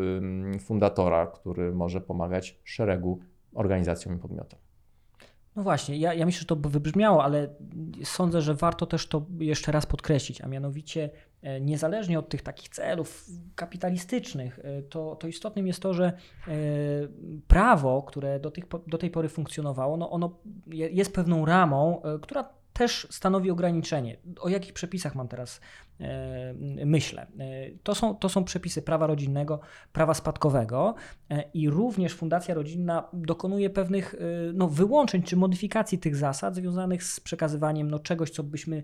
fundatora, 0.60 1.26
który 1.26 1.72
może 1.72 2.00
pomagać 2.00 2.58
szeregu 2.64 3.18
organizacjom 3.54 4.16
i 4.16 4.18
podmiotom. 4.18 4.67
No 5.58 5.64
właśnie, 5.64 5.96
ja, 5.96 6.14
ja 6.14 6.26
myślę, 6.26 6.40
że 6.40 6.46
to 6.46 6.56
by 6.56 6.68
wybrzmiało, 6.68 7.24
ale 7.24 7.48
sądzę, 8.04 8.40
że 8.42 8.54
warto 8.54 8.86
też 8.86 9.06
to 9.06 9.26
jeszcze 9.38 9.72
raz 9.72 9.86
podkreślić, 9.86 10.40
a 10.40 10.48
mianowicie 10.48 11.10
e, 11.42 11.60
niezależnie 11.60 12.18
od 12.18 12.28
tych 12.28 12.42
takich 12.42 12.68
celów 12.68 13.26
kapitalistycznych, 13.54 14.58
e, 14.58 14.82
to, 14.82 15.16
to 15.16 15.26
istotnym 15.26 15.66
jest 15.66 15.82
to, 15.82 15.94
że 15.94 16.04
e, 16.04 16.52
prawo, 17.46 18.02
które 18.02 18.40
do, 18.40 18.50
tych, 18.50 18.64
do 18.86 18.98
tej 18.98 19.10
pory 19.10 19.28
funkcjonowało, 19.28 19.96
no 19.96 20.10
ono 20.10 20.38
je- 20.66 20.88
jest 20.88 21.14
pewną 21.14 21.44
ramą, 21.44 22.02
która 22.22 22.48
też 22.78 23.06
stanowi 23.10 23.50
ograniczenie. 23.50 24.16
O 24.40 24.48
jakich 24.48 24.72
przepisach 24.72 25.14
mam 25.14 25.28
teraz 25.28 25.60
e, 26.00 26.54
myślę? 26.86 27.26
E, 27.38 27.70
To 27.82 27.94
są, 27.94 28.14
to 28.14 28.28
są 28.28 28.44
przepisy 28.44 28.82
prawa 28.82 29.06
rodzinnego, 29.06 29.60
prawa 29.92 30.14
spadkowego 30.14 30.94
e, 31.30 31.44
i 31.54 31.70
również 31.70 32.14
Fundacja 32.14 32.54
Rodzinna 32.54 33.08
dokonuje 33.12 33.70
pewnych 33.70 34.14
e, 34.14 34.18
no, 34.54 34.68
wyłączeń 34.68 35.22
czy 35.22 35.36
modyfikacji 35.36 35.98
tych 35.98 36.16
zasad 36.16 36.54
związanych 36.54 37.04
z 37.04 37.20
przekazywaniem 37.20 37.90
no, 37.90 37.98
czegoś, 37.98 38.30
co 38.30 38.42
byśmy 38.42 38.82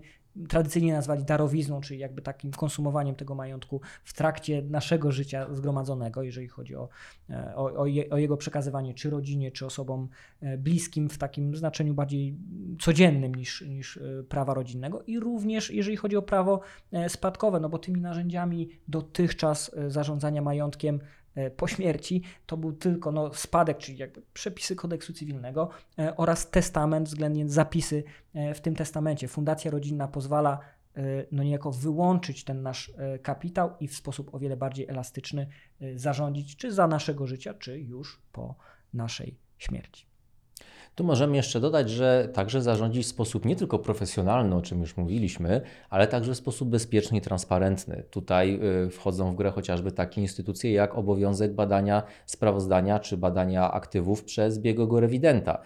tradycyjnie 0.49 0.93
nazwali 0.93 1.25
darowizną, 1.25 1.81
czyli 1.81 1.99
jakby 1.99 2.21
takim 2.21 2.51
konsumowaniem 2.51 3.15
tego 3.15 3.35
majątku 3.35 3.81
w 4.03 4.13
trakcie 4.13 4.61
naszego 4.61 5.11
życia 5.11 5.47
zgromadzonego, 5.53 6.23
jeżeli 6.23 6.47
chodzi 6.47 6.75
o, 6.75 6.89
o, 7.55 7.73
o, 7.73 7.85
je, 7.85 8.09
o 8.09 8.17
jego 8.17 8.37
przekazywanie 8.37 8.93
czy 8.93 9.09
rodzinie, 9.09 9.51
czy 9.51 9.65
osobom 9.65 10.09
bliskim 10.57 11.09
w 11.09 11.17
takim 11.17 11.55
znaczeniu 11.55 11.93
bardziej 11.93 12.37
codziennym 12.79 13.35
niż, 13.35 13.61
niż 13.61 13.97
e, 13.97 14.23
prawa 14.23 14.53
rodzinnego 14.53 15.03
i 15.03 15.19
również 15.19 15.71
jeżeli 15.71 15.97
chodzi 15.97 16.17
o 16.17 16.21
prawo 16.21 16.61
e, 16.91 17.09
spadkowe, 17.09 17.59
no 17.59 17.69
bo 17.69 17.79
tymi 17.79 18.01
narzędziami 18.01 18.69
dotychczas 18.87 19.71
e, 19.73 19.91
zarządzania 19.91 20.41
majątkiem 20.41 20.99
po 21.57 21.67
śmierci 21.67 22.21
to 22.45 22.57
był 22.57 22.73
tylko 22.73 23.11
no, 23.11 23.33
spadek, 23.33 23.77
czyli 23.77 23.97
jakby 23.97 24.21
przepisy 24.33 24.75
kodeksu 24.75 25.13
cywilnego 25.13 25.69
oraz 26.17 26.49
testament, 26.49 27.07
względnie 27.07 27.49
zapisy 27.49 28.03
w 28.55 28.59
tym 28.59 28.75
testamencie. 28.75 29.27
Fundacja 29.27 29.71
rodzinna 29.71 30.07
pozwala 30.07 30.59
no 31.31 31.43
niejako 31.43 31.71
wyłączyć 31.71 32.43
ten 32.43 32.61
nasz 32.61 32.91
kapitał 33.21 33.71
i 33.79 33.87
w 33.87 33.95
sposób 33.95 34.33
o 34.35 34.39
wiele 34.39 34.57
bardziej 34.57 34.87
elastyczny 34.87 35.47
zarządzić 35.95 36.55
czy 36.55 36.71
za 36.71 36.87
naszego 36.87 37.27
życia, 37.27 37.53
czy 37.53 37.79
już 37.79 38.21
po 38.31 38.55
naszej 38.93 39.37
śmierci. 39.57 40.14
Tu 40.95 41.03
możemy 41.03 41.35
jeszcze 41.35 41.59
dodać, 41.59 41.89
że 41.89 42.29
także 42.33 42.61
zarządzić 42.61 43.05
w 43.05 43.09
sposób 43.09 43.45
nie 43.45 43.55
tylko 43.55 43.79
profesjonalny, 43.79 44.55
o 44.55 44.61
czym 44.61 44.81
już 44.81 44.97
mówiliśmy, 44.97 45.61
ale 45.89 46.07
także 46.07 46.33
w 46.33 46.37
sposób 46.37 46.69
bezpieczny 46.69 47.17
i 47.17 47.21
transparentny. 47.21 48.03
Tutaj 48.11 48.59
y, 48.85 48.89
wchodzą 48.89 49.31
w 49.31 49.35
grę 49.35 49.51
chociażby 49.51 49.91
takie 49.91 50.21
instytucje 50.21 50.71
jak 50.71 50.95
obowiązek 50.95 51.53
badania 51.53 52.03
sprawozdania 52.25 52.99
czy 52.99 53.17
badania 53.17 53.71
aktywów 53.71 54.23
przez 54.23 54.59
biegłego 54.59 54.99
rewidenta, 54.99 55.61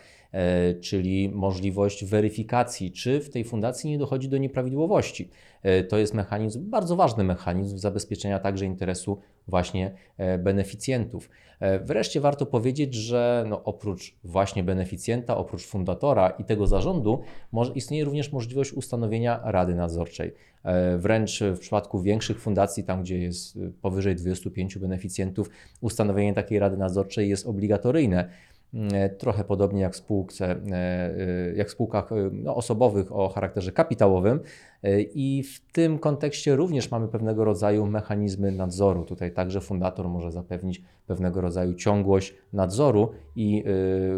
czyli 0.82 1.30
możliwość 1.30 2.06
weryfikacji, 2.06 2.92
czy 2.92 3.20
w 3.20 3.30
tej 3.30 3.44
fundacji 3.44 3.90
nie 3.90 3.98
dochodzi 3.98 4.30
do 4.30 4.38
nieprawidłowości. 4.38 5.30
E, 5.64 5.84
To 5.84 5.98
jest 5.98 6.14
mechanizm, 6.14 6.70
bardzo 6.70 6.96
ważny 6.96 7.24
mechanizm 7.24 7.78
zabezpieczenia 7.78 8.40
także 8.40 8.66
interesu 8.66 9.20
właśnie 9.48 9.92
e, 10.18 10.38
beneficjentów. 10.38 11.30
E, 11.60 11.80
Wreszcie 11.80 12.22
warto 12.22 12.46
powiedzieć, 12.46 12.94
że 12.94 13.46
no 13.48 13.64
oprócz 13.64 14.16
właśnie 14.24 14.64
beneficjenta, 14.64 15.38
oprócz 15.38 15.66
fundatora 15.66 16.30
i 16.30 16.44
tego 16.44 16.68
zarządu, 16.68 17.22
istnieje 17.76 18.06
również 18.06 18.32
możliwość 18.32 18.74
ustanowienia 18.74 19.42
rady 19.44 19.76
nadzorczej. 19.76 20.34
E, 20.64 20.98
Wręcz 20.98 21.40
w 21.44 21.60
przypadku 21.60 22.02
większych 22.02 22.42
fundacji, 22.42 22.84
tam 22.84 23.02
gdzie 23.02 23.20
jest 23.20 23.60
powyżej 23.82 24.16
25 24.16 24.78
beneficjentów, 24.78 25.50
ustanowienie 25.82 26.34
takiej 26.34 26.60
rady 26.60 26.78
nadzorczej 26.78 27.30
jest 27.30 27.48
obligatoryjne. 27.48 28.30
Mm, 28.74 28.92
Trochę 29.18 29.44
podobnie 29.44 29.82
jak 29.82 29.94
w, 29.94 29.96
spółce, 29.96 30.46
e, 30.46 30.76
e, 30.76 31.54
jak 31.56 31.68
w 31.68 31.72
spółkach 31.72 32.12
e, 32.12 32.16
no, 32.34 32.56
osobowych 32.56 33.12
o 33.12 33.30
charakterze 33.30 33.72
kapitałowym. 33.72 34.40
E, 34.84 35.02
I 35.02 35.44
w 35.44 35.72
tym 35.72 36.00
kontekście 36.00 36.56
również 36.56 36.92
mamy 36.92 37.08
pewnego 37.08 37.46
rodzaju 37.46 37.86
mechanizmy 37.86 38.52
nadzoru. 38.52 39.06
Tutaj 39.06 39.34
także 39.34 39.62
fundator 39.62 40.10
może 40.10 40.32
zapewnić 40.32 40.82
pewnego 41.08 41.42
rodzaju 41.42 41.74
ciągłość 41.74 42.36
nadzoru 42.54 43.12
i 43.36 43.64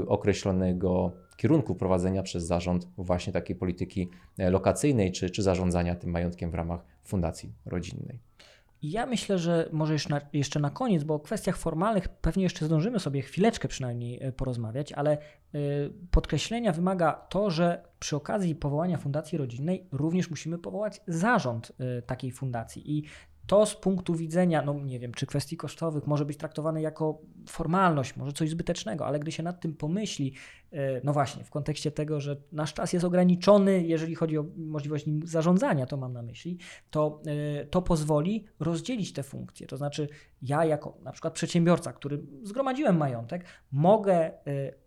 określonego 0.08 1.12
kierunku 1.42 1.76
prowadzenia 1.76 2.24
przez 2.24 2.44
zarząd 2.44 2.88
właśnie 2.98 3.34
takiej 3.34 3.56
polityki 3.56 4.10
e, 4.38 4.50
lokacyjnej 4.50 5.12
czy, 5.12 5.30
czy 5.30 5.44
zarządzania 5.44 5.96
tym 5.96 6.10
majątkiem 6.12 6.52
w 6.52 6.54
ramach 6.54 6.86
fundacji 7.04 7.54
rodzinnej. 7.66 8.20
Ja 8.82 9.06
myślę, 9.06 9.40
że 9.40 9.70
może 9.72 9.94
jeszcze 9.94 10.10
na, 10.10 10.22
jeszcze 10.34 10.60
na 10.60 10.70
koniec, 10.70 11.04
bo 11.04 11.14
o 11.14 11.20
kwestiach 11.20 11.58
formalnych 11.58 12.10
pewnie 12.10 12.44
jeszcze 12.44 12.66
zdążymy 12.66 13.00
sobie 13.00 13.22
chwileczkę 13.22 13.68
przynajmniej 13.68 14.24
e, 14.24 14.32
porozmawiać, 14.32 14.94
ale 14.94 15.12
e, 15.12 15.18
podkreślenia 16.12 16.72
wymaga 16.72 17.14
to, 17.14 17.50
że 17.50 17.84
przy 18.00 18.16
okazji 18.16 18.56
powołania 18.56 18.98
fundacji 18.98 19.38
rodzinnej 19.38 19.88
również 19.92 20.30
musimy 20.30 20.58
powołać 20.58 21.02
zarząd 21.08 21.72
e, 21.80 22.02
takiej 22.02 22.32
fundacji. 22.32 22.98
I 22.98 23.04
to 23.52 23.66
z 23.66 23.76
punktu 23.76 24.16
widzenia, 24.16 24.62
no 24.62 24.74
nie 24.74 25.00
wiem, 25.00 25.14
czy 25.14 25.26
kwestii 25.26 25.58
kosztowych 25.58 26.08
może 26.08 26.26
być 26.26 26.38
traktowane 26.38 26.82
jako 26.82 27.22
formalność, 27.50 28.16
może 28.16 28.34
coś 28.34 28.50
zbytecznego, 28.50 29.06
ale 29.06 29.20
gdy 29.20 29.32
się 29.32 29.44
nad 29.44 29.62
tym 29.62 29.74
pomyśli, 29.74 30.34
e, 30.72 31.02
no 31.04 31.14
właśnie, 31.14 31.44
w 31.44 31.50
kontekście 31.50 31.92
tego, 31.92 32.22
że 32.22 32.38
nasz 32.52 32.74
czas 32.74 32.94
jest 32.94 33.06
ograniczony, 33.06 33.84
jeżeli 33.84 34.16
chodzi 34.16 34.38
o 34.38 34.46
możliwość 34.58 35.06
nim 35.06 35.22
zarządzania, 35.28 35.86
to 35.86 35.98
mam 35.98 36.14
na 36.14 36.22
myśli, 36.22 36.58
to, 36.90 37.22
e, 37.62 37.66
to 37.66 37.82
pozwoli 37.82 38.46
rozdzielić 38.60 39.14
te 39.14 39.24
funkcje. 39.24 39.68
To 39.68 39.78
znaczy, 39.78 40.08
ja 40.42 40.66
jako 40.66 40.98
na 41.04 41.12
przykład 41.12 41.34
przedsiębiorca, 41.34 41.94
który 41.94 42.22
zgromadziłem 42.44 42.98
majątek, 42.98 43.46
mogę 43.72 44.14
e, 44.48 44.81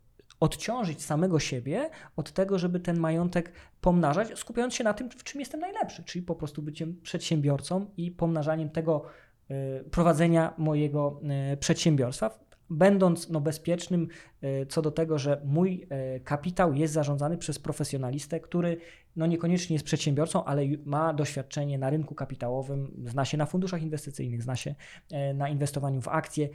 odciążyć 0.44 1.02
samego 1.02 1.38
siebie 1.38 1.90
od 2.16 2.32
tego, 2.32 2.58
żeby 2.58 2.80
ten 2.80 2.98
majątek 2.98 3.52
pomnażać, 3.80 4.38
skupiając 4.38 4.74
się 4.74 4.84
na 4.84 4.94
tym, 4.94 5.10
w 5.10 5.24
czym 5.24 5.40
jestem 5.40 5.60
najlepszy, 5.60 6.04
czyli 6.04 6.24
po 6.24 6.34
prostu 6.34 6.62
byciem 6.62 7.00
przedsiębiorcą 7.02 7.86
i 7.96 8.10
pomnażaniem 8.10 8.70
tego 8.70 9.04
e, 9.50 9.84
prowadzenia 9.84 10.54
mojego 10.58 11.20
e, 11.52 11.56
przedsiębiorstwa, 11.56 12.43
będąc 12.70 13.28
no, 13.28 13.40
bezpiecznym 13.40 14.08
e, 14.42 14.66
co 14.66 14.82
do 14.82 14.90
tego, 14.90 15.18
że 15.18 15.42
mój 15.44 15.86
e, 15.88 16.20
kapitał 16.20 16.74
jest 16.74 16.94
zarządzany 16.94 17.38
przez 17.38 17.58
profesjonalistę, 17.58 18.40
który 18.40 18.76
no, 19.16 19.26
niekoniecznie 19.26 19.74
jest 19.74 19.86
przedsiębiorcą, 19.86 20.44
ale 20.44 20.62
ma 20.84 21.14
doświadczenie 21.14 21.78
na 21.78 21.90
rynku 21.90 22.14
kapitałowym, 22.14 23.04
zna 23.06 23.24
się 23.24 23.36
na 23.36 23.46
funduszach 23.46 23.82
inwestycyjnych, 23.82 24.42
zna 24.42 24.56
się 24.56 24.74
e, 25.10 25.34
na 25.34 25.48
inwestowaniu 25.48 26.00
w 26.00 26.08
akcje, 26.08 26.48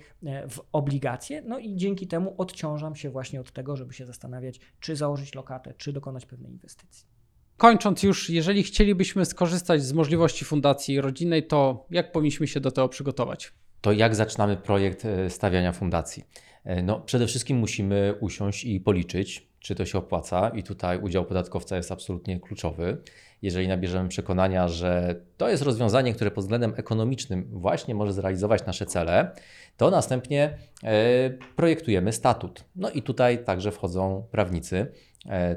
w 0.49 0.59
obligacje, 0.71 1.41
no 1.41 1.59
i 1.59 1.75
dzięki 1.75 2.07
temu 2.07 2.35
odciążam 2.37 2.95
się 2.95 3.09
właśnie 3.09 3.41
od 3.41 3.51
tego, 3.51 3.75
żeby 3.75 3.93
się 3.93 4.05
zastanawiać, 4.05 4.59
czy 4.79 4.95
założyć 4.95 5.35
lokatę, 5.35 5.73
czy 5.77 5.93
dokonać 5.93 6.25
pewnej 6.25 6.51
inwestycji. 6.51 7.05
Kończąc 7.57 8.03
już, 8.03 8.29
jeżeli 8.29 8.63
chcielibyśmy 8.63 9.25
skorzystać 9.25 9.83
z 9.83 9.93
możliwości 9.93 10.45
fundacji 10.45 11.01
rodzinnej, 11.01 11.47
to 11.47 11.85
jak 11.89 12.11
powinniśmy 12.11 12.47
się 12.47 12.59
do 12.59 12.71
tego 12.71 12.89
przygotować? 12.89 13.53
To 13.81 13.91
jak 13.91 14.15
zaczynamy 14.15 14.57
projekt 14.57 15.05
e, 15.05 15.29
stawiania 15.29 15.71
fundacji? 15.71 16.23
E, 16.65 16.83
No, 16.83 16.99
przede 16.99 17.27
wszystkim 17.27 17.57
musimy 17.57 18.15
usiąść 18.19 18.65
i 18.65 18.79
policzyć, 18.79 19.49
czy 19.59 19.75
to 19.75 19.85
się 19.85 19.97
opłaca, 19.97 20.49
i 20.49 20.63
tutaj 20.63 20.99
udział 20.99 21.25
podatkowca 21.25 21.77
jest 21.77 21.91
absolutnie 21.91 22.39
kluczowy. 22.39 22.97
Jeżeli 23.41 23.67
nabierzemy 23.67 24.09
przekonania, 24.09 24.67
że 24.67 25.15
to 25.37 25.49
jest 25.49 25.63
rozwiązanie, 25.63 26.13
które 26.13 26.31
pod 26.31 26.43
względem 26.43 26.73
ekonomicznym 26.77 27.49
właśnie 27.51 27.95
może 27.95 28.13
zrealizować 28.13 28.65
nasze 28.65 28.85
cele, 28.85 29.31
to 29.77 29.89
następnie 29.91 30.57
e, 30.83 31.29
projektujemy 31.55 32.13
statut. 32.13 32.63
No 32.75 32.89
i 32.89 33.01
tutaj 33.01 33.43
także 33.43 33.71
wchodzą 33.71 34.27
prawnicy, 34.31 34.91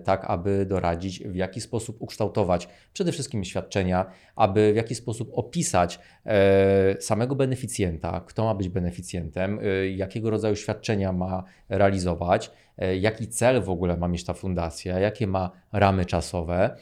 tak 0.05 0.25
aby 0.25 0.67
doradzić, 0.67 1.25
w 1.25 1.35
jaki 1.35 1.61
sposób 1.61 1.97
ukształtować 2.01 2.69
przede 2.93 3.13
wszystkim 3.13 3.45
świadczenia, 3.45 4.07
aby 4.37 4.73
w 4.73 4.77
jaki 4.77 4.95
sposób 4.95 5.31
opisać 5.33 5.99
e, 6.27 7.01
samego 7.01 7.35
beneficjenta, 7.35 8.23
kto 8.27 8.45
ma 8.45 8.55
być 8.55 8.69
beneficjentem, 8.69 9.59
e, 9.63 9.89
jakiego 9.89 10.31
rodzaju 10.31 10.57
świadczenia 10.57 11.13
ma 11.13 11.45
realizować, 11.69 12.51
e, 12.79 12.97
jaki 12.97 13.29
cel 13.29 13.63
w 13.63 13.71
ogóle 13.71 13.97
ma 13.97 14.09
mieć 14.09 14.25
ta 14.25 14.33
fundacja, 14.33 14.99
jakie 14.99 15.27
ma 15.27 15.51
ramy 15.73 16.07
czasowe. 16.07 16.77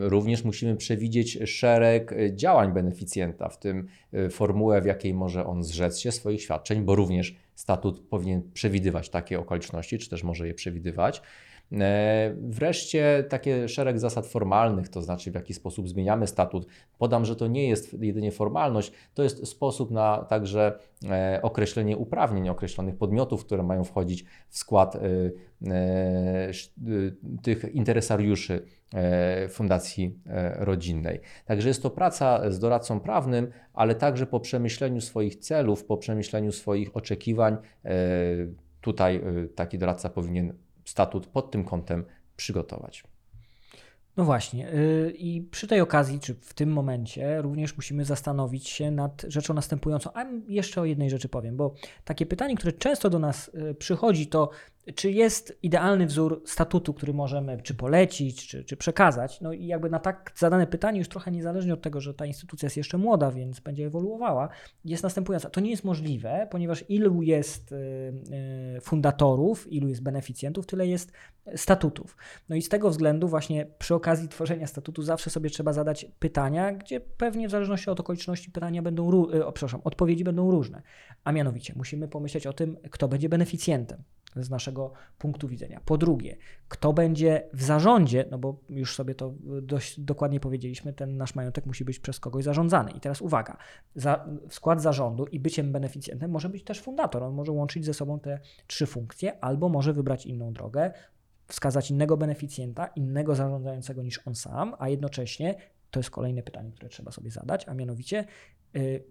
Również 0.00 0.44
musimy 0.44 0.76
przewidzieć 0.76 1.38
szereg 1.50 2.12
e, 2.12 2.36
działań 2.36 2.72
beneficjenta, 2.72 3.48
w 3.48 3.58
tym 3.58 3.88
e, 4.12 4.30
formułę, 4.30 4.80
w 4.80 4.86
jakiej 4.86 5.14
może 5.14 5.46
on 5.46 5.62
zrzec 5.62 5.98
się 5.98 6.12
swoich 6.12 6.42
świadczeń, 6.42 6.82
bo 6.82 6.94
również 6.94 7.36
statut 7.54 8.08
powinien 8.08 8.42
przewidywać 8.52 9.08
takie 9.08 9.38
okoliczności, 9.38 9.98
czy 9.98 10.10
też 10.10 10.22
może 10.22 10.46
je 10.46 10.54
przewidywać. 10.54 11.22
E, 11.72 12.34
Wreszcie 12.40 13.24
takie 13.28 13.68
szereg 13.68 13.98
zasad 13.98 14.26
formalnych, 14.26 14.88
to 14.88 15.02
znaczy 15.02 15.30
w 15.30 15.34
jaki 15.34 15.54
sposób 15.54 15.88
zmieniamy 15.88 16.26
statut. 16.26 16.66
Podam, 16.98 17.24
że 17.24 17.36
to 17.36 17.46
nie 17.46 17.68
jest 17.68 18.02
jedynie 18.02 18.32
formalność, 18.32 18.92
to 19.14 19.22
jest 19.22 19.46
sposób 19.46 19.90
na 19.90 20.24
także 20.28 20.78
e, 21.10 21.40
określenie 21.42 21.96
uprawnień 21.96 22.48
określonych 22.48 22.96
podmiotów, 22.96 23.44
które 23.44 23.62
mają 23.62 23.84
wchodzić 23.84 24.24
w 24.48 24.58
skład 24.58 24.96
e, 24.96 25.00
tych 27.42 27.74
interesariuszy 27.74 28.66
Fundacji 29.48 30.18
Rodzinnej. 30.54 31.20
Także 31.44 31.68
jest 31.68 31.82
to 31.82 31.90
praca 31.90 32.50
z 32.50 32.58
doradcą 32.58 33.00
prawnym, 33.00 33.50
ale 33.72 33.94
także 33.94 34.26
po 34.26 34.40
przemyśleniu 34.40 35.00
swoich 35.00 35.36
celów, 35.36 35.84
po 35.84 35.96
przemyśleniu 35.96 36.52
swoich 36.52 36.96
oczekiwań, 36.96 37.56
tutaj 38.80 39.22
taki 39.54 39.78
doradca 39.78 40.08
powinien 40.08 40.52
statut 40.86 41.26
pod 41.26 41.50
tym 41.50 41.64
kątem 41.64 42.04
przygotować. 42.36 43.04
No 44.16 44.24
właśnie. 44.24 44.64
yy, 44.64 45.14
I 45.18 45.42
przy 45.42 45.66
tej 45.66 45.80
okazji, 45.80 46.20
czy 46.20 46.34
w 46.34 46.54
tym 46.54 46.72
momencie, 46.72 47.42
również 47.42 47.76
musimy 47.76 48.04
zastanowić 48.04 48.68
się 48.68 48.90
nad 48.90 49.24
rzeczą 49.28 49.54
następującą. 49.54 50.10
A 50.14 50.24
jeszcze 50.48 50.80
o 50.80 50.84
jednej 50.84 51.10
rzeczy 51.10 51.28
powiem, 51.28 51.56
bo 51.56 51.74
takie 52.04 52.26
pytanie, 52.26 52.56
które 52.56 52.72
często 52.72 53.10
do 53.10 53.18
nas 53.18 53.50
yy, 53.54 53.74
przychodzi, 53.74 54.26
to 54.26 54.50
czy 54.94 55.10
jest 55.10 55.58
idealny 55.62 56.06
wzór 56.06 56.42
statutu, 56.46 56.94
który 56.94 57.14
możemy 57.14 57.62
czy 57.62 57.74
polecić, 57.74 58.46
czy, 58.46 58.64
czy 58.64 58.76
przekazać? 58.76 59.40
No 59.40 59.52
i 59.52 59.66
jakby 59.66 59.90
na 59.90 59.98
tak 59.98 60.32
zadane 60.36 60.66
pytanie, 60.66 60.98
już 60.98 61.08
trochę 61.08 61.30
niezależnie 61.30 61.74
od 61.74 61.82
tego, 61.82 62.00
że 62.00 62.14
ta 62.14 62.26
instytucja 62.26 62.66
jest 62.66 62.76
jeszcze 62.76 62.98
młoda, 62.98 63.30
więc 63.30 63.60
będzie 63.60 63.86
ewoluowała, 63.86 64.48
jest 64.84 65.02
następująca. 65.02 65.50
To 65.50 65.60
nie 65.60 65.70
jest 65.70 65.84
możliwe, 65.84 66.48
ponieważ 66.50 66.84
ilu 66.88 67.22
jest 67.22 67.70
yy, 67.70 67.78
yy, 68.74 68.80
fundatorów, 68.80 69.72
ilu 69.72 69.88
jest 69.88 70.02
beneficjentów, 70.02 70.66
tyle 70.66 70.86
jest 70.86 71.12
statutów. 71.56 72.16
No 72.48 72.56
i 72.56 72.62
z 72.62 72.68
tego 72.68 72.90
względu 72.90 73.28
właśnie 73.28 73.66
przy 73.78 73.94
okazji 73.94 74.28
tworzenia 74.28 74.66
statutu 74.66 75.02
zawsze 75.02 75.30
sobie 75.30 75.50
trzeba 75.50 75.72
zadać 75.72 76.06
pytania, 76.18 76.72
gdzie 76.72 77.00
pewnie 77.00 77.48
w 77.48 77.50
zależności 77.50 77.90
od 77.90 78.00
okoliczności 78.00 78.50
pytania 78.50 78.82
będą, 78.82 79.30
y, 79.34 79.46
o, 79.46 79.52
przepraszam, 79.52 79.80
odpowiedzi 79.84 80.24
będą 80.24 80.50
różne. 80.50 80.82
A 81.24 81.32
mianowicie 81.32 81.72
musimy 81.76 82.08
pomyśleć 82.08 82.46
o 82.46 82.52
tym, 82.52 82.76
kto 82.90 83.08
będzie 83.08 83.28
beneficjentem 83.28 84.02
z 84.44 84.50
naszego 84.50 84.92
punktu 85.18 85.48
widzenia. 85.48 85.80
Po 85.84 85.98
drugie, 85.98 86.36
kto 86.68 86.92
będzie 86.92 87.48
w 87.52 87.62
zarządzie, 87.62 88.24
no 88.30 88.38
bo 88.38 88.60
już 88.68 88.94
sobie 88.94 89.14
to 89.14 89.34
dość 89.62 90.00
dokładnie 90.00 90.40
powiedzieliśmy, 90.40 90.92
ten 90.92 91.16
nasz 91.16 91.34
majątek 91.34 91.66
musi 91.66 91.84
być 91.84 91.98
przez 91.98 92.20
kogoś 92.20 92.44
zarządzany. 92.44 92.90
I 92.90 93.00
teraz 93.00 93.22
uwaga, 93.22 93.56
za, 93.94 94.26
skład 94.50 94.82
zarządu 94.82 95.26
i 95.26 95.40
byciem 95.40 95.72
beneficjentem 95.72 96.30
może 96.30 96.48
być 96.48 96.64
też 96.64 96.80
fundator. 96.80 97.22
On 97.22 97.34
może 97.34 97.52
łączyć 97.52 97.84
ze 97.84 97.94
sobą 97.94 98.20
te 98.20 98.40
trzy 98.66 98.86
funkcje, 98.86 99.44
albo 99.44 99.68
może 99.68 99.92
wybrać 99.92 100.26
inną 100.26 100.52
drogę, 100.52 100.92
wskazać 101.46 101.90
innego 101.90 102.16
beneficjenta, 102.16 102.86
innego 102.86 103.34
zarządzającego 103.34 104.02
niż 104.02 104.20
on 104.26 104.34
sam, 104.34 104.74
a 104.78 104.88
jednocześnie 104.88 105.54
to 105.90 106.00
jest 106.00 106.10
kolejne 106.10 106.42
pytanie, 106.42 106.72
które 106.72 106.88
trzeba 106.88 107.10
sobie 107.10 107.30
zadać, 107.30 107.68
a 107.68 107.74
mianowicie 107.74 108.24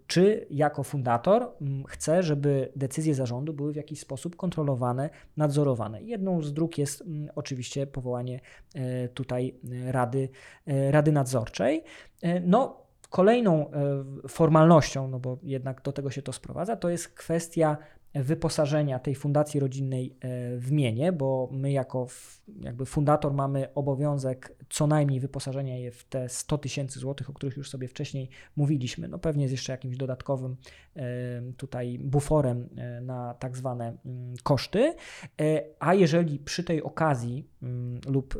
czy 0.08 0.48
jako 0.50 0.84
fundator 0.84 1.52
mm, 1.62 1.84
chce, 1.84 2.24
żeby 2.24 2.72
decyzje 2.76 3.16
zarządu 3.16 3.54
były 3.54 3.74
w 3.74 3.76
jakiś 3.76 4.00
sposób 4.00 4.36
kontrolowane, 4.36 5.10
nadzorowane. 5.38 6.04
Jedną 6.04 6.42
z 6.42 6.54
dróg 6.54 6.78
jest 6.78 7.02
mm, 7.02 7.30
oczywiście 7.36 7.88
powołanie 7.88 8.40
e, 8.76 9.08
tutaj 9.08 9.56
e, 9.88 9.92
rady, 9.92 10.30
rady 10.92 11.12
nadzorczej. 11.12 11.84
No, 12.42 12.86
kolejną 13.10 13.72
formalnością, 14.28 15.08
no 15.08 15.20
bo 15.20 15.38
jednak 15.44 15.82
do 15.82 15.92
tego 15.92 16.12
się 16.12 16.22
to 16.22 16.34
sprowadza, 16.34 16.76
to 16.76 16.90
jest 16.90 17.08
kwestia 17.08 17.78
wyposażenia 18.16 19.00
tej 19.00 19.16
fundacji 19.16 19.60
rodzinnej 19.60 20.18
e, 20.20 20.58
w 20.58 20.72
mienie, 20.72 21.12
bo 21.12 21.50
my 21.52 21.72
jako 21.72 22.08
jakby 22.62 22.86
fundator 22.86 23.34
mamy 23.34 23.74
obowiązek 23.74 24.56
co 24.70 24.88
najmniej 24.88 25.20
wyposażenia 25.20 25.78
je 25.78 25.92
w 25.92 26.04
te 26.04 26.30
100 26.30 26.58
tysięcy 26.58 27.00
złotych, 27.00 27.30
o 27.30 27.34
których 27.34 27.58
już 27.58 27.70
sobie 27.70 27.88
wcześniej 27.88 28.30
mówiliśmy. 28.56 29.08
No 29.08 29.20
pewnie 29.20 29.48
z 29.50 29.52
jeszcze 29.52 29.72
jakimś 29.72 29.98
dodatkowym 29.98 30.56
e, 30.96 31.04
tutaj 31.58 32.00
buforem 32.00 32.70
e, 32.76 33.02
na 33.02 33.34
tak 33.34 33.58
zwane 33.58 33.98
mm, 34.06 34.36
koszty. 34.44 34.94
A 35.80 35.94
jeżeli 35.94 36.40
przy 36.40 36.64
tej 36.64 36.84
okazji 36.84 37.50
mm, 37.64 38.00
lub 38.08 38.40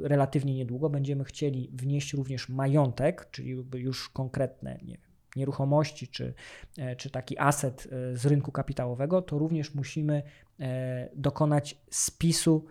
relatywnie 0.00 0.54
niedługo 0.54 0.90
będziemy 0.90 1.24
chcieli 1.24 1.70
wnieść 1.72 2.12
również 2.12 2.48
majątek, 2.48 3.28
czyli 3.30 3.56
już 3.74 4.08
konkretne, 4.08 4.78
nie 4.82 4.98
wiem, 4.98 5.13
nieruchomości 5.36 6.08
czy, 6.08 6.34
e, 6.78 6.96
czy 6.96 7.10
taki 7.10 7.38
aset 7.38 7.88
e, 7.92 8.16
z 8.16 8.26
rynku 8.26 8.52
kapitałowego, 8.52 9.22
to 9.22 9.38
również 9.38 9.74
musimy 9.74 10.22
e, 10.60 11.08
dokonać 11.14 11.78
spisu 11.90 12.64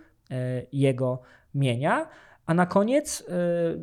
jego 0.72 1.22
mienia. 1.56 2.10
A 2.46 2.54
na 2.54 2.66
koniec 2.66 3.24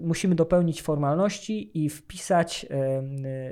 musimy 0.03 0.35
dopełnić 0.35 0.83
formalności 0.83 1.85
i 1.85 1.91
wpisać, 1.91 2.67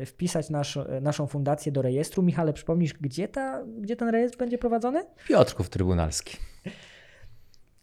wpisać 0.07 0.51
nasz, 0.51 0.79
naszą 1.01 1.27
fundację 1.27 1.73
do 1.73 1.83
rejestru. 1.83 2.23
Michale, 2.23 2.53
przypomnisz, 2.53 2.95
gdzie, 2.95 3.29
ta, 3.29 3.65
gdzie 3.81 3.97
ten 3.97 4.09
rejestr 4.09 4.39
będzie 4.39 4.59
prowadzony? 4.59 5.05
Piotrków 5.29 5.69
Trybunalski. 5.69 6.37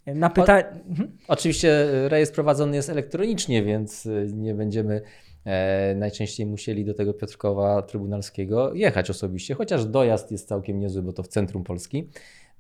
Na 0.06 0.30
pytanie. 0.30 0.64
Mhm. 0.90 1.18
Oczywiście 1.28 1.88
rejestr 2.08 2.36
prowadzony 2.36 2.76
jest 2.76 2.90
elektronicznie, 2.90 3.64
więc 3.64 4.08
nie 4.34 4.54
będziemy 4.54 5.02
e, 5.46 5.96
najczęściej 5.96 6.46
musieli 6.46 6.86
do 6.86 6.94
tego 6.94 7.14
Piotrkowa 7.14 7.82
Trybunalskiego 7.82 8.74
jechać 8.74 9.10
osobiście, 9.10 9.54
chociaż 9.54 9.86
dojazd 9.86 10.32
jest 10.32 10.48
całkiem 10.48 10.80
niezły, 10.80 11.02
bo 11.02 11.14
to 11.14 11.24
w 11.24 11.28
centrum 11.28 11.64
Polski. 11.64 12.10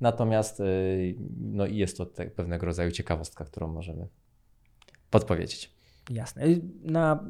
Natomiast 0.01 0.59
e, 0.59 0.65
no, 1.37 1.65
jest 1.65 1.97
to 1.97 2.05
te, 2.05 2.25
pewnego 2.25 2.65
rodzaju 2.65 2.91
ciekawostka, 2.91 3.45
którą 3.45 3.67
możemy 3.67 4.07
podpowiedzieć. 5.09 5.75
Jasne. 6.09 6.43
Na, 6.83 7.25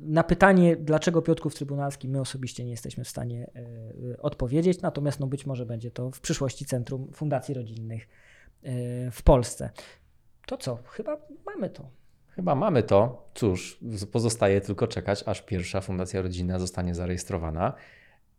na 0.00 0.24
pytanie, 0.24 0.76
dlaczego 0.76 1.22
Piotrków 1.22 1.54
Trybunalski, 1.54 2.08
my 2.08 2.20
osobiście 2.20 2.64
nie 2.64 2.70
jesteśmy 2.70 3.04
w 3.04 3.08
stanie 3.08 3.50
e, 4.12 4.22
odpowiedzieć, 4.22 4.82
natomiast 4.82 5.20
no 5.20 5.26
być 5.26 5.46
może 5.46 5.66
będzie 5.66 5.90
to 5.90 6.10
w 6.10 6.20
przyszłości 6.20 6.64
Centrum 6.64 7.12
Fundacji 7.12 7.54
Rodzinnych 7.54 8.08
e, 8.62 9.10
w 9.10 9.22
Polsce. 9.22 9.70
To 10.46 10.56
co? 10.56 10.78
Chyba 10.84 11.16
mamy 11.46 11.70
to. 11.70 11.90
Chyba 12.30 12.54
mamy 12.54 12.82
to. 12.82 13.30
Cóż, 13.34 13.80
pozostaje 14.12 14.60
tylko 14.60 14.86
czekać, 14.86 15.22
aż 15.26 15.42
pierwsza 15.42 15.80
fundacja 15.80 16.22
rodzinna 16.22 16.58
zostanie 16.58 16.94
zarejestrowana 16.94 17.74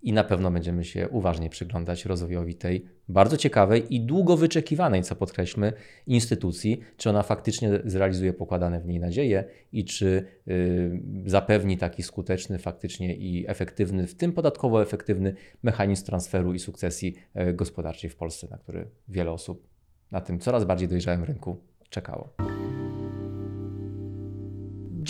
i 0.02 0.14
na 0.14 0.24
pewno 0.24 0.52
będziemy 0.52 0.84
się 0.84 1.10
uważnie 1.10 1.50
przyglądać 1.50 2.06
rozwojowi 2.06 2.56
tej 2.56 2.86
bardzo 3.10 3.38
ciekawej 3.38 3.96
i 3.96 4.02
długo 4.02 4.38
wyczekiwanej, 4.38 5.04
co 5.04 5.16
podkreślmy, 5.16 5.74
instytucji, 6.08 6.82
czy 6.98 7.10
ona 7.10 7.24
faktycznie 7.24 7.80
zrealizuje 7.86 8.34
pokładane 8.34 8.80
w 8.80 8.86
niej 8.86 9.00
nadzieje 9.00 9.44
i 9.72 9.86
czy 9.86 10.26
y, 10.48 11.02
zapewni 11.26 11.78
taki 11.78 12.04
skuteczny 12.04 12.60
faktycznie 12.60 13.16
i 13.16 13.46
efektywny, 13.48 14.08
w 14.08 14.16
tym 14.16 14.32
podatkowo 14.32 14.82
efektywny 14.82 15.36
mechanizm 15.64 16.06
transferu 16.06 16.54
i 16.54 16.60
sukcesji 16.60 17.16
y, 17.50 17.54
gospodarczej 17.54 18.10
w 18.10 18.16
Polsce, 18.16 18.48
na 18.52 18.58
który 18.58 18.88
wiele 19.08 19.32
osób 19.32 19.68
na 20.12 20.22
tym 20.22 20.40
coraz 20.40 20.66
bardziej 20.66 20.88
dojrzałym 20.88 21.24
rynku 21.24 21.58
czekało. 21.90 22.34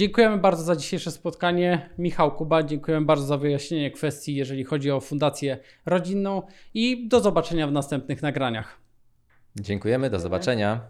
Dziękujemy 0.02 0.38
bardzo 0.38 0.64
za 0.64 0.76
dzisiejsze 0.76 1.12
spotkanie. 1.12 1.90
Michał 1.98 2.32
Kuba, 2.32 2.64
dziękujemy 2.64 3.06
bardzo 3.06 3.26
za 3.26 3.38
wyjaśnienie 3.38 3.92
kwestii, 3.92 4.36
jeżeli 4.36 4.64
chodzi 4.64 4.92
o 4.92 5.00
fundację 5.00 5.58
rodzinną 5.86 6.42
i 6.74 7.08
do 7.08 7.20
zobaczenia 7.20 7.68
w 7.68 7.72
następnych 7.72 8.22
nagraniach. 8.22 8.78
Dziękujemy, 9.60 10.10
do 10.10 10.20
zobaczenia. 10.20 10.82